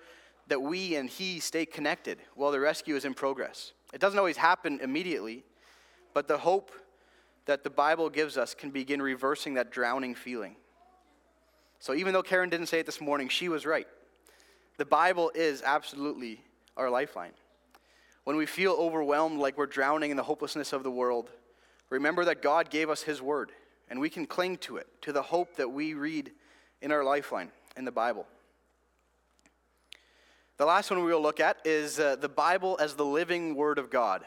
that 0.48 0.62
we 0.62 0.96
and 0.96 1.10
He 1.10 1.40
stay 1.40 1.66
connected 1.66 2.20
while 2.36 2.52
the 2.52 2.60
rescue 2.60 2.96
is 2.96 3.06
in 3.06 3.14
progress. 3.14 3.74
It 3.94 4.02
doesn't 4.02 4.18
always 4.18 4.38
happen 4.38 4.80
immediately, 4.82 5.44
but 6.14 6.28
the 6.28 6.38
hope 6.38 6.72
that 7.48 7.64
the 7.64 7.70
Bible 7.70 8.10
gives 8.10 8.38
us 8.38 8.54
can 8.54 8.70
begin 8.70 9.02
reversing 9.02 9.56
that 9.56 9.72
drowning 9.72 10.14
feeling. 10.14 10.56
So 11.80 11.94
even 11.94 12.14
though 12.14 12.24
Karen 12.24 12.50
didn't 12.50 12.68
say 12.68 12.80
it 12.80 12.86
this 12.86 13.02
morning, 13.02 13.30
she 13.30 13.50
was 13.50 13.66
right. 13.66 13.88
The 14.78 14.86
Bible 14.86 15.32
is 15.34 15.64
absolutely 15.66 16.42
our 16.76 16.90
lifeline. 16.90 17.32
When 18.26 18.36
we 18.36 18.46
feel 18.46 18.74
overwhelmed 18.74 19.40
like 19.40 19.58
we're 19.58 19.66
drowning 19.66 20.12
in 20.12 20.18
the 20.18 20.24
hopelessness 20.24 20.74
of 20.74 20.84
the 20.84 20.92
world, 20.92 21.30
remember 21.90 22.26
that 22.26 22.42
God 22.42 22.70
gave 22.70 22.90
us 22.90 23.02
His 23.02 23.22
Word, 23.22 23.52
and 23.90 24.00
we 24.00 24.10
can 24.10 24.26
cling 24.26 24.58
to 24.58 24.78
it, 24.78 24.88
to 25.04 25.14
the 25.14 25.22
hope 25.22 25.56
that 25.56 25.72
we 25.72 25.94
read 25.94 26.32
in 26.82 26.92
our 26.92 27.04
lifeline 27.04 27.52
in 27.78 27.86
the 27.86 27.92
Bible. 27.92 28.28
The 30.58 30.66
last 30.66 30.90
one 30.92 31.04
we 31.04 31.12
will 31.14 31.22
look 31.22 31.40
at 31.40 31.58
is 31.64 32.00
uh, 32.00 32.18
the 32.18 32.28
Bible 32.28 32.78
as 32.82 32.96
the 32.96 33.06
living 33.06 33.56
Word 33.56 33.78
of 33.78 33.90
God. 33.90 34.26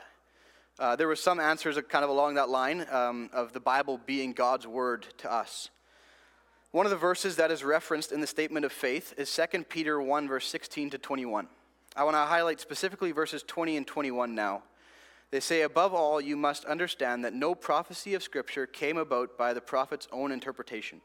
Uh, 0.81 0.97
there 0.97 1.07
were 1.07 1.15
some 1.15 1.39
answers 1.39 1.79
kind 1.91 2.03
of 2.03 2.09
along 2.09 2.35
that 2.35 2.49
line 2.49 2.87
um, 2.91 3.29
of 3.35 3.53
the 3.53 3.61
Bible 3.61 4.01
being 4.07 4.33
God's 4.33 4.67
Word 4.67 5.07
to 5.19 5.31
us. 5.31 5.69
One 6.71 6.87
of 6.87 6.91
the 6.91 6.97
verses 6.97 7.37
that 7.37 7.51
is 7.51 7.63
referenced 7.63 8.13
in 8.13 8.23
the 8.23 8.27
statement 8.27 8.65
of 8.65 8.73
faith 8.73 9.13
is 9.19 9.39
2 9.53 9.65
Peter 9.65 10.01
1, 10.01 10.27
verse 10.27 10.47
16 10.47 10.89
to 10.91 10.99
21. 10.99 11.49
I 11.95 12.05
want 12.05 12.15
to 12.15 12.21
highlight 12.21 12.61
specifically 12.61 13.13
verses 13.13 13.43
20 13.43 13.77
and 13.77 13.87
21 13.87 14.35
now. 14.35 14.63
They 15.31 15.41
say, 15.41 15.61
Above 15.61 15.93
all, 15.93 16.19
you 16.19 16.35
must 16.35 16.65
understand 16.65 17.27
that 17.27 17.35
no 17.35 17.55
prophecy 17.55 18.15
of 18.15 18.23
Scripture 18.23 18.67
came 18.67 18.97
about 18.97 19.37
by 19.37 19.53
the 19.53 19.61
prophet's 19.61 20.09
own 20.11 20.33
interpretation. 20.33 21.03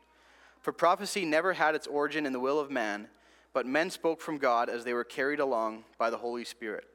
For 0.61 0.71
prophecy 0.71 1.25
never 1.25 1.51
had 1.51 1.75
its 1.75 1.85
origin 1.85 2.25
in 2.25 2.31
the 2.31 2.39
will 2.39 2.61
of 2.61 2.71
man, 2.71 3.09
but 3.51 3.65
men 3.65 3.89
spoke 3.89 4.21
from 4.21 4.37
God 4.37 4.69
as 4.69 4.85
they 4.85 4.93
were 4.93 5.03
carried 5.03 5.41
along 5.41 5.83
by 5.97 6.09
the 6.09 6.17
Holy 6.17 6.45
Spirit. 6.45 6.85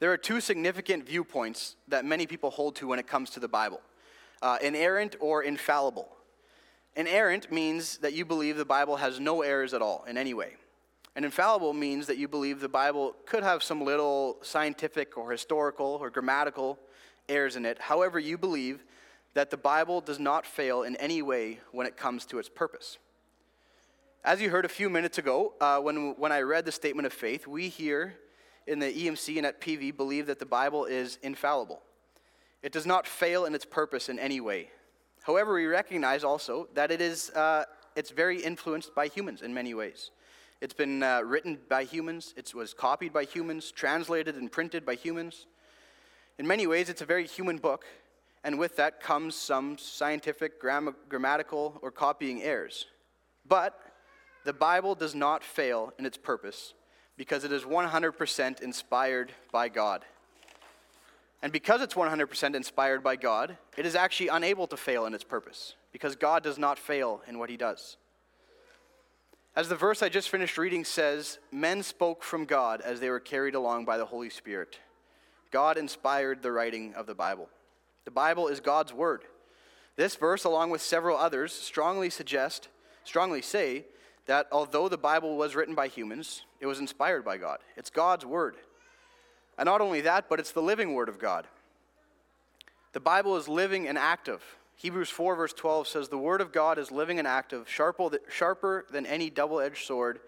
There 0.00 0.12
are 0.12 0.16
two 0.16 0.40
significant 0.40 1.06
viewpoints 1.06 1.76
that 1.88 2.04
many 2.04 2.26
people 2.26 2.50
hold 2.50 2.76
to 2.76 2.88
when 2.88 2.98
it 2.98 3.06
comes 3.06 3.30
to 3.30 3.40
the 3.40 3.48
Bible 3.48 3.80
uh, 4.42 4.58
inerrant 4.60 5.16
or 5.20 5.42
infallible. 5.42 6.08
Inerrant 6.96 7.50
means 7.50 7.98
that 7.98 8.12
you 8.12 8.24
believe 8.24 8.56
the 8.56 8.64
Bible 8.64 8.96
has 8.96 9.18
no 9.18 9.42
errors 9.42 9.72
at 9.74 9.82
all 9.82 10.04
in 10.04 10.18
any 10.18 10.34
way. 10.34 10.56
And 11.16 11.24
infallible 11.24 11.72
means 11.72 12.06
that 12.08 12.18
you 12.18 12.28
believe 12.28 12.60
the 12.60 12.68
Bible 12.68 13.14
could 13.26 13.42
have 13.42 13.62
some 13.62 13.84
little 13.84 14.36
scientific 14.42 15.16
or 15.16 15.30
historical 15.30 15.98
or 16.00 16.10
grammatical 16.10 16.78
errors 17.28 17.56
in 17.56 17.64
it. 17.64 17.78
However, 17.78 18.18
you 18.18 18.36
believe 18.36 18.84
that 19.34 19.50
the 19.50 19.56
Bible 19.56 20.00
does 20.00 20.18
not 20.18 20.44
fail 20.44 20.82
in 20.82 20.96
any 20.96 21.22
way 21.22 21.60
when 21.72 21.86
it 21.86 21.96
comes 21.96 22.24
to 22.26 22.38
its 22.38 22.48
purpose. 22.48 22.98
As 24.24 24.40
you 24.40 24.50
heard 24.50 24.64
a 24.64 24.68
few 24.68 24.90
minutes 24.90 25.18
ago, 25.18 25.54
uh, 25.60 25.78
when, 25.80 26.14
when 26.16 26.32
I 26.32 26.40
read 26.40 26.64
the 26.64 26.72
statement 26.72 27.06
of 27.06 27.12
faith, 27.12 27.46
we 27.46 27.68
here 27.68 28.16
in 28.66 28.78
the 28.78 28.92
EMC 28.92 29.36
and 29.36 29.46
at 29.46 29.60
PV 29.60 29.96
believe 29.96 30.26
that 30.26 30.38
the 30.38 30.46
Bible 30.46 30.84
is 30.84 31.18
infallible. 31.22 31.82
It 32.62 32.72
does 32.72 32.86
not 32.86 33.06
fail 33.06 33.44
in 33.44 33.54
its 33.54 33.64
purpose 33.64 34.08
in 34.08 34.18
any 34.18 34.40
way. 34.40 34.70
However, 35.22 35.54
we 35.54 35.66
recognize 35.66 36.24
also 36.24 36.68
that 36.74 36.90
it 36.90 37.00
is, 37.00 37.30
uh, 37.30 37.64
it's 37.96 38.10
very 38.10 38.42
influenced 38.42 38.94
by 38.94 39.08
humans 39.08 39.42
in 39.42 39.52
many 39.52 39.74
ways. 39.74 40.10
It's 40.60 40.74
been 40.74 41.02
uh, 41.02 41.20
written 41.22 41.58
by 41.68 41.84
humans, 41.84 42.32
it 42.36 42.54
was 42.54 42.72
copied 42.72 43.12
by 43.12 43.24
humans, 43.24 43.70
translated 43.70 44.36
and 44.36 44.50
printed 44.50 44.86
by 44.86 44.94
humans. 44.94 45.46
In 46.38 46.46
many 46.46 46.66
ways, 46.66 46.88
it's 46.88 47.02
a 47.02 47.06
very 47.06 47.26
human 47.26 47.58
book, 47.58 47.84
and 48.44 48.58
with 48.58 48.76
that 48.76 49.00
comes 49.00 49.34
some 49.34 49.76
scientific, 49.78 50.60
gram- 50.60 50.96
grammatical, 51.08 51.78
or 51.82 51.90
copying 51.90 52.42
errors. 52.42 52.86
But 53.46 53.78
the 54.44 54.52
Bible 54.52 54.94
does 54.94 55.14
not 55.14 55.44
fail 55.44 55.92
in 55.98 56.06
its 56.06 56.16
purpose 56.16 56.74
because 57.16 57.44
it 57.44 57.52
is 57.52 57.62
100% 57.62 58.60
inspired 58.60 59.32
by 59.52 59.68
God. 59.68 60.04
And 61.42 61.52
because 61.52 61.82
it's 61.82 61.94
100% 61.94 62.54
inspired 62.54 63.02
by 63.02 63.16
God, 63.16 63.56
it 63.76 63.84
is 63.84 63.94
actually 63.94 64.28
unable 64.28 64.66
to 64.66 64.76
fail 64.76 65.04
in 65.06 65.14
its 65.14 65.24
purpose 65.24 65.74
because 65.92 66.16
God 66.16 66.42
does 66.42 66.58
not 66.58 66.78
fail 66.78 67.22
in 67.28 67.38
what 67.38 67.50
he 67.50 67.56
does. 67.56 67.96
As 69.54 69.68
the 69.68 69.76
verse 69.76 70.02
I 70.02 70.08
just 70.08 70.30
finished 70.30 70.58
reading 70.58 70.84
says, 70.84 71.38
men 71.52 71.82
spoke 71.82 72.24
from 72.24 72.44
God 72.44 72.80
as 72.80 72.98
they 72.98 73.10
were 73.10 73.20
carried 73.20 73.54
along 73.54 73.84
by 73.84 73.98
the 73.98 74.06
Holy 74.06 74.30
Spirit. 74.30 74.80
God 75.52 75.78
inspired 75.78 76.42
the 76.42 76.50
writing 76.50 76.94
of 76.94 77.06
the 77.06 77.14
Bible. 77.14 77.48
The 78.04 78.10
Bible 78.10 78.48
is 78.48 78.58
God's 78.58 78.92
word. 78.92 79.22
This 79.96 80.16
verse, 80.16 80.42
along 80.42 80.70
with 80.70 80.82
several 80.82 81.16
others, 81.16 81.52
strongly 81.52 82.10
suggest, 82.10 82.68
strongly 83.04 83.42
say 83.42 83.84
that 84.26 84.46
although 84.50 84.88
the 84.88 84.98
Bible 84.98 85.36
was 85.36 85.54
written 85.54 85.74
by 85.74 85.88
humans, 85.88 86.44
it 86.60 86.66
was 86.66 86.78
inspired 86.78 87.24
by 87.24 87.36
God. 87.36 87.58
It's 87.76 87.90
God's 87.90 88.24
word. 88.24 88.56
And 89.58 89.66
not 89.66 89.80
only 89.80 90.00
that, 90.02 90.28
but 90.28 90.40
it's 90.40 90.52
the 90.52 90.62
living 90.62 90.94
word 90.94 91.08
of 91.08 91.18
God. 91.18 91.46
The 92.92 93.00
Bible 93.00 93.36
is 93.36 93.48
living 93.48 93.86
and 93.86 93.98
active. 93.98 94.42
Hebrews 94.76 95.10
4, 95.10 95.36
verse 95.36 95.52
12 95.52 95.86
says, 95.88 96.08
The 96.08 96.18
word 96.18 96.40
of 96.40 96.52
God 96.52 96.78
is 96.78 96.90
living 96.90 97.18
and 97.18 97.28
active, 97.28 97.68
sharper 97.68 98.86
than 98.90 99.06
any 99.06 99.30
double 99.30 99.60
edged 99.60 99.84
sword. 99.84 100.20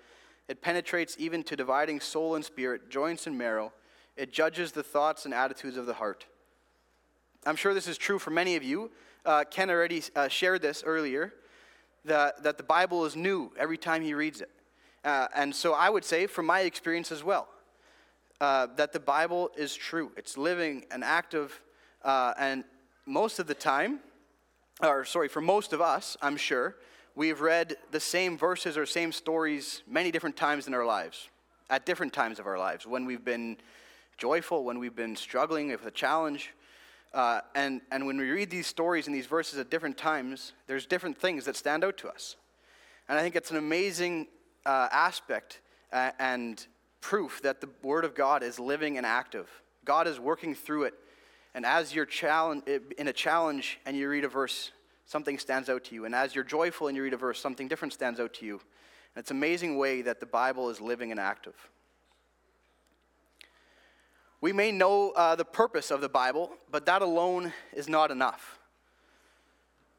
It 0.49 0.63
penetrates 0.63 1.17
even 1.19 1.43
to 1.45 1.57
dividing 1.57 2.01
soul 2.01 2.37
and 2.37 2.45
spirit, 2.45 2.91
joints 2.91 3.27
and 3.27 3.37
marrow. 3.37 3.73
It 4.17 4.33
judges 4.33 4.73
the 4.73 4.83
thoughts 4.83 5.25
and 5.25 5.35
attitudes 5.35 5.77
of 5.77 5.87
the 5.87 5.95
heart. 5.95 6.27
I'm 7.45 7.57
sure 7.57 7.75
this 7.75 7.89
is 7.89 7.99
true 7.99 8.19
for 8.19 8.31
many 8.31 8.57
of 8.57 8.63
you. 8.63 8.91
Uh, 9.25 9.45
Ken 9.51 9.71
already 9.71 10.03
uh, 10.15 10.29
shared 10.29 10.63
this 10.63 10.83
earlier 10.85 11.33
that, 12.07 12.43
that 12.43 12.57
the 12.57 12.63
Bible 12.63 13.05
is 13.05 13.15
new 13.17 13.53
every 13.59 13.79
time 13.79 14.03
he 14.03 14.15
reads 14.15 14.41
it. 14.41 14.51
Uh, 15.05 15.29
and 15.35 15.55
so 15.55 15.75
I 15.75 15.91
would 15.91 16.05
say, 16.05 16.27
from 16.27 16.47
my 16.47 16.61
experience 16.61 17.13
as 17.13 17.23
well, 17.23 17.49
uh, 18.41 18.67
that 18.77 18.93
the 18.93 19.01
Bible 19.01 19.51
is 19.57 19.75
true. 19.75 20.11
It's 20.17 20.37
living 20.37 20.85
and 20.91 21.05
active, 21.05 21.61
uh, 22.05 22.35
and 22.39 22.65
most 23.07 23.39
of 23.39 23.47
the 23.47 23.55
time, 23.55 24.01
or 24.83 25.05
sorry, 25.05 25.29
for 25.29 25.41
most 25.41 25.73
of 25.73 25.81
us, 25.81 26.17
I'm 26.21 26.37
sure, 26.37 26.77
we've 27.15 27.41
read 27.41 27.77
the 27.93 28.01
same 28.01 28.37
verses 28.37 28.77
or 28.77 28.85
same 28.85 29.13
stories 29.13 29.83
many 29.89 30.11
different 30.11 30.37
times 30.37 30.67
in 30.67 30.75
our 30.75 30.85
lives, 30.85 31.29
at 31.71 31.87
different 31.87 32.13
times 32.13 32.39
of 32.39 32.47
our 32.47 32.59
lives, 32.59 32.87
when 32.87 33.07
we've 33.07 33.25
been 33.25 33.57
joyful, 34.19 34.65
when 34.65 34.79
we've 34.79 34.97
been 34.97 35.17
struggling 35.17 35.69
with 35.69 35.87
a 35.87 35.91
challenge. 35.91 36.53
Uh, 37.17 37.41
and, 37.57 37.81
and 37.91 38.07
when 38.07 38.17
we 38.17 38.31
read 38.31 38.51
these 38.51 38.69
stories 38.69 39.07
and 39.09 39.17
these 39.17 39.27
verses 39.27 39.59
at 39.59 39.71
different 39.71 39.97
times, 39.97 40.53
there's 40.69 40.87
different 40.87 41.19
things 41.19 41.47
that 41.47 41.57
stand 41.57 41.83
out 41.83 41.97
to 41.97 42.09
us. 42.09 42.37
And 43.09 43.19
I 43.19 43.23
think 43.23 43.35
it's 43.35 43.51
an 43.51 43.57
amazing 43.57 44.29
uh, 44.65 44.89
aspect 44.93 45.61
uh, 45.93 46.11
and 46.21 46.65
proof 47.01 47.41
that 47.43 47.61
the 47.61 47.71
Word 47.83 48.05
of 48.05 48.15
God 48.15 48.45
is 48.45 48.61
living 48.61 48.97
and 48.99 49.05
active. 49.05 49.49
God 49.85 50.07
is 50.07 50.21
working 50.21 50.55
through 50.55 50.85
it 50.85 50.95
and 51.57 51.65
as 51.65 51.95
you're 51.95 52.05
challenge, 52.05 52.65
in 52.99 53.09
a 53.09 53.15
challenge 53.15 53.81
and 53.87 53.97
you 53.97 54.11
read 54.11 54.25
a 54.25 54.29
verse, 54.29 54.73
something 55.07 55.39
stands 55.39 55.71
out 55.71 55.85
to 55.85 55.95
you. 55.95 56.05
And 56.05 56.15
as 56.15 56.35
you're 56.35 56.45
joyful 56.45 56.89
and 56.89 56.97
you 56.97 57.03
read 57.03 57.15
a 57.15 57.17
verse, 57.17 57.41
something 57.41 57.67
different 57.67 57.95
stands 57.95 58.21
out 58.21 58.35
to 58.35 58.45
you. 58.45 58.57
And 58.57 59.23
it's 59.23 59.31
an 59.31 59.39
amazing 59.39 59.79
way 59.79 60.03
that 60.03 60.21
the 60.21 60.27
Bible 60.27 60.69
is 60.69 60.83
living 60.83 61.13
and 61.13 61.19
active. 61.19 61.55
We 64.47 64.53
may 64.53 64.71
know 64.71 65.11
uh, 65.11 65.35
the 65.35 65.45
purpose 65.45 65.91
of 65.91 66.01
the 66.01 66.09
Bible, 66.09 66.53
but 66.71 66.87
that 66.87 67.03
alone 67.03 67.53
is 67.73 67.89
not 67.89 68.13
enough. 68.13 68.61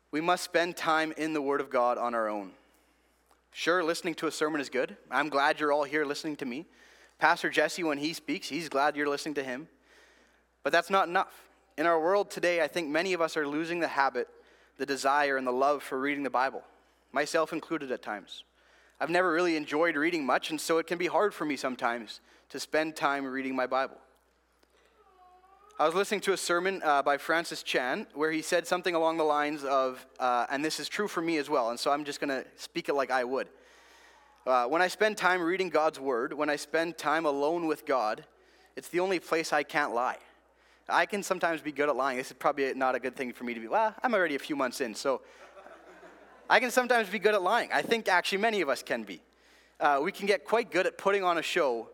We 0.10 0.21
must 0.21 0.45
spend 0.45 0.77
time 0.77 1.13
in 1.17 1.33
the 1.33 1.41
Word 1.41 1.60
of 1.60 1.69
God 1.69 1.97
on 1.97 2.15
our 2.15 2.29
own. 2.29 2.51
Sure, 3.51 3.83
listening 3.83 4.15
to 4.15 4.27
a 4.27 4.31
sermon 4.31 4.62
is 4.62 4.69
good. 4.69 4.95
I'm 5.12 5.27
glad 5.27 5.60
you're 5.60 5.73
all 5.73 5.83
here 5.83 6.05
listening 6.05 6.38
to 6.38 6.45
me. 6.45 6.65
Pastor 7.19 7.49
Jesse, 7.49 7.83
when 7.83 7.97
he 7.97 8.13
speaks, 8.13 8.47
he's 8.47 8.69
glad 8.69 8.95
you're 8.95 9.10
listening 9.10 9.36
to 9.36 9.43
him. 9.43 9.67
But 10.63 10.71
that's 10.71 10.89
not 10.89 11.10
enough. 11.10 11.49
In 11.77 11.86
our 11.86 11.99
world 11.99 12.31
today, 12.31 12.62
I 12.62 12.69
think 12.69 12.88
many 12.88 13.12
of 13.12 13.19
us 13.19 13.36
are 13.36 13.45
losing 13.45 13.81
the 13.81 13.89
habit, 13.89 14.29
the 14.77 14.86
desire, 14.86 15.36
and 15.36 15.45
the 15.45 15.51
love 15.51 15.83
for 15.83 15.99
reading 15.99 16.23
the 16.23 16.29
Bible, 16.29 16.63
myself 17.12 17.51
included 17.51 17.91
at 17.91 18.01
times. 18.01 18.45
I've 19.01 19.10
never 19.10 19.29
really 19.29 19.57
enjoyed 19.57 19.97
reading 19.97 20.25
much, 20.25 20.51
and 20.51 20.62
so 20.62 20.77
it 20.77 20.88
can 20.88 20.97
be 20.97 21.07
hard 21.07 21.33
for 21.33 21.43
me 21.43 21.57
sometimes 21.57 22.21
to 22.47 22.62
spend 22.62 22.95
time 22.95 23.25
reading 23.25 23.53
my 23.53 23.67
Bible. 23.67 23.97
I 25.79 25.85
was 25.85 25.93
listening 25.93 26.21
to 26.21 26.33
a 26.33 26.37
sermon 26.37 26.81
uh, 26.83 27.03
by 27.03 27.19
Francis 27.19 27.61
Chan 27.61 28.07
where 28.15 28.31
he 28.31 28.41
said 28.41 28.65
something 28.65 28.95
along 28.95 29.17
the 29.17 29.23
lines 29.23 29.63
of, 29.63 30.03
uh, 30.19 30.47
and 30.49 30.65
this 30.65 30.79
is 30.79 30.89
true 30.89 31.07
for 31.07 31.21
me 31.21 31.37
as 31.37 31.51
well, 31.51 31.69
and 31.69 31.79
so 31.79 31.91
I'm 31.91 32.03
just 32.03 32.19
going 32.19 32.31
to 32.31 32.43
speak 32.55 32.89
it 32.89 32.95
like 32.95 33.11
I 33.11 33.23
would. 33.23 33.47
Uh, 34.47 34.65
when 34.65 34.81
I 34.81 34.87
spend 34.87 35.17
time 35.17 35.39
reading 35.39 35.69
God's 35.69 35.99
Word, 35.99 36.33
when 36.33 36.49
I 36.49 36.55
spend 36.55 36.97
time 36.97 37.27
alone 37.27 37.67
with 37.67 37.85
God, 37.85 38.25
it's 38.75 38.87
the 38.87 38.99
only 39.01 39.19
place 39.19 39.53
I 39.53 39.61
can't 39.61 39.93
lie. 39.93 40.17
I 40.89 41.05
can 41.05 41.21
sometimes 41.21 41.61
be 41.61 41.71
good 41.71 41.89
at 41.89 41.95
lying. 41.95 42.17
This 42.17 42.31
is 42.31 42.37
probably 42.39 42.73
not 42.73 42.95
a 42.95 42.99
good 42.99 43.15
thing 43.15 43.31
for 43.31 43.43
me 43.43 43.53
to 43.53 43.59
be. 43.59 43.67
Well, 43.67 43.93
I'm 44.01 44.15
already 44.15 44.33
a 44.33 44.39
few 44.39 44.55
months 44.55 44.81
in, 44.81 44.95
so 44.95 45.21
I 46.49 46.59
can 46.59 46.71
sometimes 46.71 47.07
be 47.07 47.19
good 47.19 47.35
at 47.35 47.43
lying. 47.43 47.69
I 47.71 47.83
think 47.83 48.07
actually 48.07 48.39
many 48.39 48.61
of 48.61 48.69
us 48.69 48.81
can 48.81 49.03
be. 49.03 49.21
Uh, 49.79 49.99
we 50.01 50.11
can 50.11 50.25
get 50.25 50.43
quite 50.43 50.71
good 50.71 50.87
at 50.87 50.97
putting 50.97 51.23
on 51.23 51.37
a 51.37 51.43
show. 51.43 51.89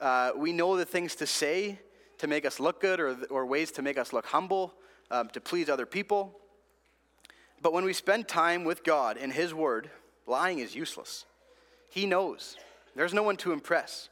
Uh, 0.00 0.30
we 0.34 0.54
know 0.54 0.78
the 0.78 0.86
things 0.86 1.14
to 1.16 1.26
say 1.26 1.78
to 2.18 2.26
make 2.26 2.44
us 2.44 2.60
look 2.60 2.80
good 2.80 3.00
or, 3.00 3.16
or 3.30 3.46
ways 3.46 3.70
to 3.72 3.82
make 3.82 3.98
us 3.98 4.12
look 4.12 4.26
humble, 4.26 4.74
um, 5.10 5.28
to 5.30 5.40
please 5.40 5.68
other 5.68 5.86
people. 5.86 6.38
But 7.60 7.72
when 7.72 7.84
we 7.84 7.92
spend 7.92 8.28
time 8.28 8.64
with 8.64 8.84
God 8.84 9.16
in 9.16 9.30
His 9.30 9.52
Word, 9.52 9.90
lying 10.26 10.58
is 10.58 10.74
useless. 10.74 11.24
He 11.90 12.06
knows. 12.06 12.56
There's 12.94 13.14
no 13.14 13.22
one 13.22 13.36
to 13.38 13.52
impress. 13.52 14.08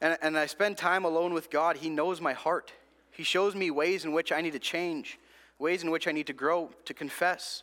And, 0.00 0.16
and 0.22 0.38
I 0.38 0.46
spend 0.46 0.76
time 0.76 1.04
alone 1.04 1.32
with 1.34 1.50
God. 1.50 1.76
He 1.76 1.90
knows 1.90 2.20
my 2.20 2.32
heart. 2.32 2.72
He 3.10 3.22
shows 3.22 3.54
me 3.54 3.70
ways 3.70 4.04
in 4.04 4.12
which 4.12 4.32
I 4.32 4.40
need 4.40 4.52
to 4.52 4.58
change, 4.58 5.18
ways 5.58 5.82
in 5.82 5.90
which 5.90 6.08
I 6.08 6.12
need 6.12 6.26
to 6.28 6.32
grow, 6.32 6.70
to 6.86 6.94
confess. 6.94 7.62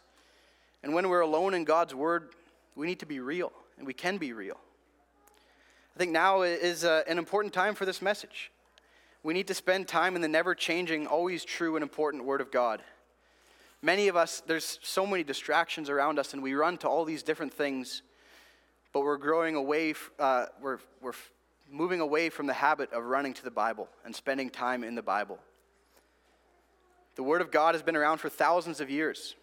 And 0.83 0.93
when 0.93 1.09
we're 1.09 1.21
alone 1.21 1.53
in 1.53 1.63
God's 1.63 1.95
Word, 1.95 2.29
we 2.75 2.85
need 2.85 2.99
to 2.99 3.05
be 3.05 3.19
real, 3.19 3.51
and 3.77 3.87
we 3.87 3.93
can 3.93 4.17
be 4.17 4.33
real. 4.33 4.57
I 5.95 5.99
think 5.99 6.11
now 6.11 6.43
is 6.43 6.85
uh, 6.85 7.01
an 7.07 7.17
important 7.17 7.53
time 7.53 7.73
for 7.73 7.85
this 7.85 8.03
message. 8.03 8.51
We 9.23 9.33
need 9.33 9.47
to 9.47 9.53
spend 9.53 9.87
time 9.87 10.15
in 10.15 10.21
the 10.21 10.27
never 10.27 10.55
changing, 10.55 11.07
always 11.07 11.43
true 11.43 11.75
and 11.75 11.83
important 11.83 12.25
Word 12.25 12.41
of 12.41 12.51
God. 12.51 12.81
Many 13.81 14.07
of 14.07 14.15
us, 14.15 14.41
there's 14.45 14.79
so 14.81 15.05
many 15.05 15.23
distractions 15.23 15.89
around 15.89 16.17
us, 16.19 16.33
and 16.33 16.41
we 16.41 16.53
run 16.53 16.77
to 16.79 16.87
all 16.87 17.05
these 17.05 17.23
different 17.23 17.53
things, 17.53 18.01
but 18.93 19.01
we're 19.01 19.17
growing 19.17 19.55
away, 19.55 19.93
uh, 20.17 20.45
we're, 20.61 20.79
we're 21.01 21.13
moving 21.71 21.99
away 21.99 22.29
from 22.29 22.47
the 22.47 22.53
habit 22.53 22.91
of 22.93 23.03
running 23.03 23.33
to 23.33 23.43
the 23.43 23.51
Bible 23.51 23.87
and 24.05 24.15
spending 24.15 24.49
time 24.49 24.83
in 24.83 24.95
the 24.95 25.01
Bible. 25.01 25.39
The 27.15 27.23
Word 27.23 27.41
of 27.41 27.51
God 27.51 27.75
has 27.75 27.83
been 27.83 27.95
around 27.95 28.19
for 28.19 28.29
thousands 28.29 28.79
of 28.79 28.89
years, 28.89 29.35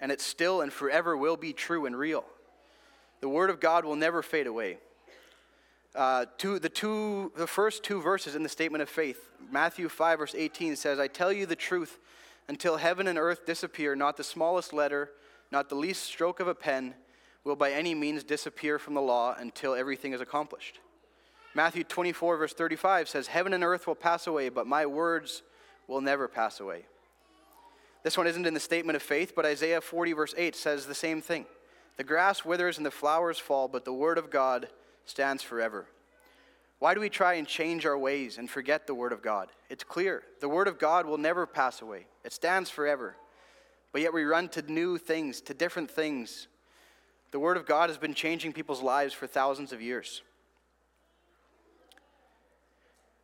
and 0.00 0.10
it 0.10 0.20
still 0.20 0.60
and 0.60 0.72
forever 0.72 1.16
will 1.16 1.36
be 1.36 1.52
true 1.52 1.86
and 1.86 1.96
real. 1.96 2.24
The 3.20 3.28
Word 3.28 3.50
of 3.50 3.60
God 3.60 3.84
will 3.84 3.96
never 3.96 4.22
fade 4.22 4.46
away. 4.46 4.78
Uh, 5.96 6.26
two, 6.36 6.58
the, 6.58 6.68
two, 6.68 7.32
the 7.36 7.46
first 7.46 7.82
two 7.82 8.02
verses 8.02 8.34
in 8.34 8.42
the 8.42 8.50
statement 8.50 8.82
of 8.82 8.88
faith, 8.88 9.30
Matthew 9.50 9.88
5, 9.88 10.18
verse 10.18 10.34
18 10.34 10.76
says, 10.76 11.00
I 11.00 11.08
tell 11.08 11.32
you 11.32 11.46
the 11.46 11.56
truth, 11.56 11.98
until 12.48 12.76
heaven 12.76 13.08
and 13.08 13.18
earth 13.18 13.46
disappear, 13.46 13.96
not 13.96 14.18
the 14.18 14.22
smallest 14.22 14.74
letter, 14.74 15.10
not 15.50 15.70
the 15.70 15.74
least 15.74 16.02
stroke 16.02 16.38
of 16.38 16.48
a 16.48 16.54
pen 16.54 16.94
will 17.44 17.56
by 17.56 17.72
any 17.72 17.94
means 17.94 18.24
disappear 18.24 18.78
from 18.78 18.92
the 18.92 19.00
law 19.00 19.34
until 19.38 19.74
everything 19.74 20.12
is 20.12 20.20
accomplished. 20.20 20.80
Matthew 21.54 21.82
24, 21.82 22.36
verse 22.36 22.52
35 22.52 23.08
says, 23.08 23.28
Heaven 23.28 23.54
and 23.54 23.64
earth 23.64 23.86
will 23.86 23.94
pass 23.94 24.26
away, 24.26 24.50
but 24.50 24.66
my 24.66 24.84
words 24.84 25.42
will 25.88 26.02
never 26.02 26.28
pass 26.28 26.60
away. 26.60 26.84
This 28.02 28.18
one 28.18 28.26
isn't 28.26 28.46
in 28.46 28.52
the 28.52 28.60
statement 28.60 28.96
of 28.96 29.02
faith, 29.02 29.32
but 29.34 29.46
Isaiah 29.46 29.80
40, 29.80 30.12
verse 30.12 30.34
8 30.36 30.54
says 30.54 30.84
the 30.84 30.94
same 30.94 31.22
thing. 31.22 31.46
The 31.96 32.04
grass 32.04 32.44
withers 32.44 32.76
and 32.76 32.84
the 32.84 32.90
flowers 32.90 33.38
fall, 33.38 33.66
but 33.66 33.86
the 33.86 33.94
word 33.94 34.18
of 34.18 34.30
God 34.30 34.68
stands 35.06 35.42
forever. 35.42 35.86
Why 36.78 36.92
do 36.92 37.00
we 37.00 37.08
try 37.08 37.34
and 37.34 37.46
change 37.46 37.86
our 37.86 37.96
ways 37.96 38.36
and 38.36 38.50
forget 38.50 38.86
the 38.86 38.94
Word 38.94 39.12
of 39.12 39.22
God? 39.22 39.48
It's 39.70 39.84
clear. 39.84 40.22
The 40.40 40.48
Word 40.48 40.68
of 40.68 40.78
God 40.78 41.06
will 41.06 41.18
never 41.18 41.46
pass 41.46 41.80
away, 41.80 42.06
it 42.24 42.32
stands 42.32 42.68
forever. 42.68 43.16
But 43.92 44.02
yet 44.02 44.12
we 44.12 44.24
run 44.24 44.50
to 44.50 44.62
new 44.62 44.98
things, 44.98 45.40
to 45.42 45.54
different 45.54 45.90
things. 45.90 46.48
The 47.30 47.38
Word 47.38 47.56
of 47.56 47.64
God 47.64 47.88
has 47.88 47.96
been 47.96 48.12
changing 48.12 48.52
people's 48.52 48.82
lives 48.82 49.14
for 49.14 49.26
thousands 49.26 49.72
of 49.72 49.80
years. 49.80 50.22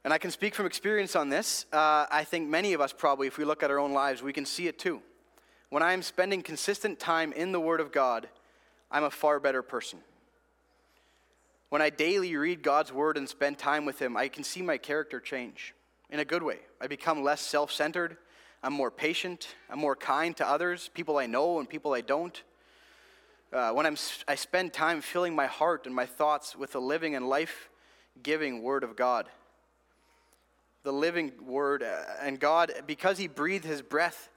And 0.04 0.12
I 0.12 0.18
can 0.18 0.30
speak 0.30 0.54
from 0.54 0.66
experience 0.66 1.14
on 1.14 1.28
this. 1.28 1.66
Uh, 1.72 2.06
I 2.10 2.24
think 2.24 2.48
many 2.48 2.72
of 2.72 2.80
us, 2.80 2.92
probably, 2.92 3.26
if 3.26 3.38
we 3.38 3.44
look 3.44 3.62
at 3.62 3.70
our 3.70 3.78
own 3.78 3.92
lives, 3.92 4.22
we 4.22 4.32
can 4.32 4.46
see 4.46 4.66
it 4.66 4.78
too. 4.78 5.02
When 5.68 5.82
I 5.82 5.92
am 5.92 6.02
spending 6.02 6.42
consistent 6.42 6.98
time 6.98 7.32
in 7.32 7.52
the 7.52 7.60
Word 7.60 7.80
of 7.80 7.92
God, 7.92 8.28
I'm 8.90 9.04
a 9.04 9.10
far 9.10 9.38
better 9.40 9.62
person. 9.62 10.00
When 11.72 11.80
I 11.80 11.88
daily 11.88 12.37
read 12.37 12.62
God's 12.62 12.92
Word 12.92 13.16
and 13.16 13.26
spend 13.26 13.56
time 13.56 13.87
with 13.87 13.98
Him, 13.98 14.14
I 14.14 14.28
can 14.28 14.44
see 14.44 14.61
my 14.61 14.76
character 14.76 15.18
change 15.20 15.74
in 16.11 16.20
a 16.20 16.24
good 16.26 16.42
way. 16.42 16.58
I 16.82 16.87
become 16.87 17.22
less 17.22 17.40
self 17.40 17.72
centered. 17.72 18.18
I'm 18.62 18.74
more 18.74 18.90
patient. 18.90 19.54
I'm 19.70 19.78
more 19.78 19.96
kind 19.96 20.37
to 20.37 20.46
others, 20.46 20.90
people 20.92 21.16
I 21.16 21.24
know 21.24 21.61
and 21.61 21.66
people 21.66 21.94
I 21.94 22.02
don't. 22.02 22.42
Uh, 23.50 23.70
when 23.70 23.87
I'm, 23.87 23.96
I 24.28 24.35
spend 24.35 24.74
time 24.74 25.00
filling 25.00 25.35
my 25.35 25.46
heart 25.46 25.87
and 25.87 25.94
my 25.94 26.04
thoughts 26.04 26.54
with 26.54 26.72
the 26.72 26.78
living 26.78 27.16
and 27.16 27.26
life 27.26 27.70
giving 28.22 28.62
Word 28.62 28.85
of 28.85 28.94
God 28.94 29.30
the 30.82 30.92
living 30.92 31.32
word. 31.42 31.82
Uh, 31.82 32.02
and 32.20 32.38
God, 32.38 32.70
because 32.87 33.16
He 33.16 33.28
breathed 33.28 33.64
His 33.64 33.80
breath 33.80 34.28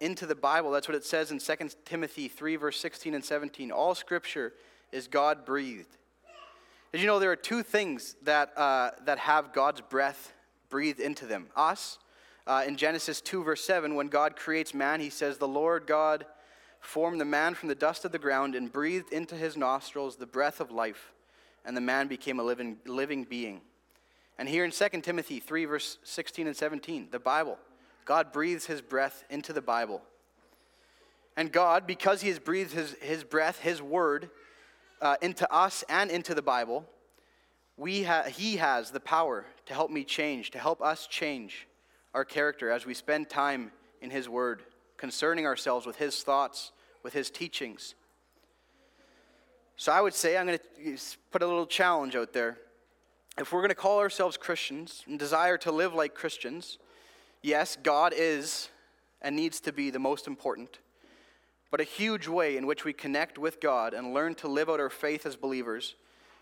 into 0.00 0.24
the 0.24 0.34
Bible, 0.34 0.70
that's 0.70 0.88
what 0.88 0.94
it 0.94 1.04
says 1.04 1.32
in 1.32 1.38
2 1.38 1.54
Timothy 1.84 2.28
3, 2.28 2.56
verse 2.56 2.80
16 2.80 3.12
and 3.12 3.22
17. 3.22 3.70
All 3.70 3.94
scripture 3.94 4.54
is 4.90 5.06
God 5.06 5.44
breathed. 5.44 5.98
Did 6.92 7.02
you 7.02 7.06
know 7.06 7.18
there 7.18 7.30
are 7.30 7.36
two 7.36 7.62
things 7.62 8.16
that, 8.22 8.56
uh, 8.56 8.92
that 9.04 9.18
have 9.18 9.52
God's 9.52 9.82
breath 9.82 10.32
breathed 10.70 11.00
into 11.00 11.26
them? 11.26 11.48
Us. 11.54 11.98
Uh, 12.46 12.64
in 12.66 12.76
Genesis 12.76 13.20
2, 13.20 13.44
verse 13.44 13.62
7, 13.62 13.94
when 13.94 14.08
God 14.08 14.34
creates 14.34 14.72
man, 14.72 15.00
He 15.00 15.10
says, 15.10 15.36
The 15.36 15.46
Lord 15.46 15.86
God 15.86 16.24
formed 16.80 17.20
the 17.20 17.26
man 17.26 17.54
from 17.54 17.68
the 17.68 17.74
dust 17.74 18.06
of 18.06 18.12
the 18.12 18.18
ground 18.18 18.54
and 18.54 18.72
breathed 18.72 19.12
into 19.12 19.34
his 19.34 19.56
nostrils 19.56 20.16
the 20.16 20.26
breath 20.26 20.60
of 20.60 20.70
life, 20.70 21.12
and 21.64 21.76
the 21.76 21.80
man 21.82 22.08
became 22.08 22.40
a 22.40 22.42
living, 22.42 22.78
living 22.86 23.24
being. 23.24 23.60
And 24.38 24.48
here 24.48 24.64
in 24.64 24.70
2 24.70 24.88
Timothy 25.02 25.40
3, 25.40 25.64
verse 25.66 25.98
16 26.04 26.46
and 26.46 26.56
17, 26.56 27.08
the 27.10 27.18
Bible, 27.18 27.58
God 28.06 28.32
breathes 28.32 28.66
his 28.66 28.80
breath 28.80 29.24
into 29.28 29.52
the 29.52 29.60
Bible. 29.60 30.00
And 31.36 31.52
God, 31.52 31.86
because 31.86 32.22
he 32.22 32.28
has 32.28 32.38
breathed 32.38 32.72
his, 32.72 32.94
his 33.02 33.24
breath, 33.24 33.60
his 33.60 33.82
word, 33.82 34.30
uh, 35.00 35.16
into 35.22 35.50
us 35.52 35.84
and 35.88 36.10
into 36.10 36.34
the 36.34 36.42
Bible, 36.42 36.84
we 37.76 38.02
ha- 38.02 38.24
he 38.24 38.56
has 38.56 38.90
the 38.90 39.00
power 39.00 39.46
to 39.66 39.74
help 39.74 39.90
me 39.90 40.04
change, 40.04 40.50
to 40.52 40.58
help 40.58 40.82
us 40.82 41.06
change 41.06 41.66
our 42.14 42.24
character 42.24 42.70
as 42.70 42.86
we 42.86 42.94
spend 42.94 43.28
time 43.28 43.70
in 44.00 44.10
his 44.10 44.28
word, 44.28 44.62
concerning 44.96 45.46
ourselves 45.46 45.86
with 45.86 45.96
his 45.96 46.22
thoughts, 46.22 46.72
with 47.02 47.12
his 47.12 47.30
teachings. 47.30 47.94
So 49.76 49.92
I 49.92 50.00
would 50.00 50.14
say, 50.14 50.36
I'm 50.36 50.46
going 50.46 50.58
to 50.58 50.98
put 51.30 51.42
a 51.42 51.46
little 51.46 51.66
challenge 51.66 52.16
out 52.16 52.32
there 52.32 52.58
if 53.38 53.52
we're 53.52 53.60
going 53.60 53.68
to 53.68 53.74
call 53.74 54.00
ourselves 54.00 54.36
Christians 54.36 55.04
and 55.06 55.18
desire 55.18 55.56
to 55.58 55.70
live 55.70 55.94
like 55.94 56.14
Christians, 56.14 56.78
yes, 57.42 57.76
God 57.80 58.12
is 58.16 58.68
and 59.22 59.36
needs 59.36 59.60
to 59.60 59.72
be 59.72 59.90
the 59.90 59.98
most 59.98 60.26
important. 60.26 60.78
But 61.70 61.80
a 61.80 61.84
huge 61.84 62.28
way 62.28 62.56
in 62.56 62.66
which 62.66 62.84
we 62.84 62.92
connect 62.92 63.38
with 63.38 63.60
God 63.60 63.92
and 63.94 64.14
learn 64.14 64.34
to 64.36 64.48
live 64.48 64.70
out 64.70 64.80
our 64.80 64.90
faith 64.90 65.26
as 65.26 65.36
believers 65.36 65.94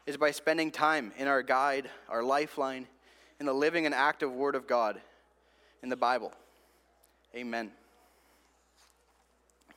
is 0.07 0.17
by 0.17 0.31
spending 0.31 0.71
time 0.71 1.13
in 1.17 1.27
our 1.27 1.43
guide, 1.43 1.91
our 2.09 2.23
lifeline, 2.23 2.87
in 3.41 3.47
the 3.47 3.53
living 3.53 3.87
and 3.87 3.95
active 3.95 4.33
Word 4.33 4.55
of 4.55 4.67
God 4.67 5.01
in 5.83 5.89
the 5.89 5.97
Bible. 5.97 6.33
Amen. 7.35 7.73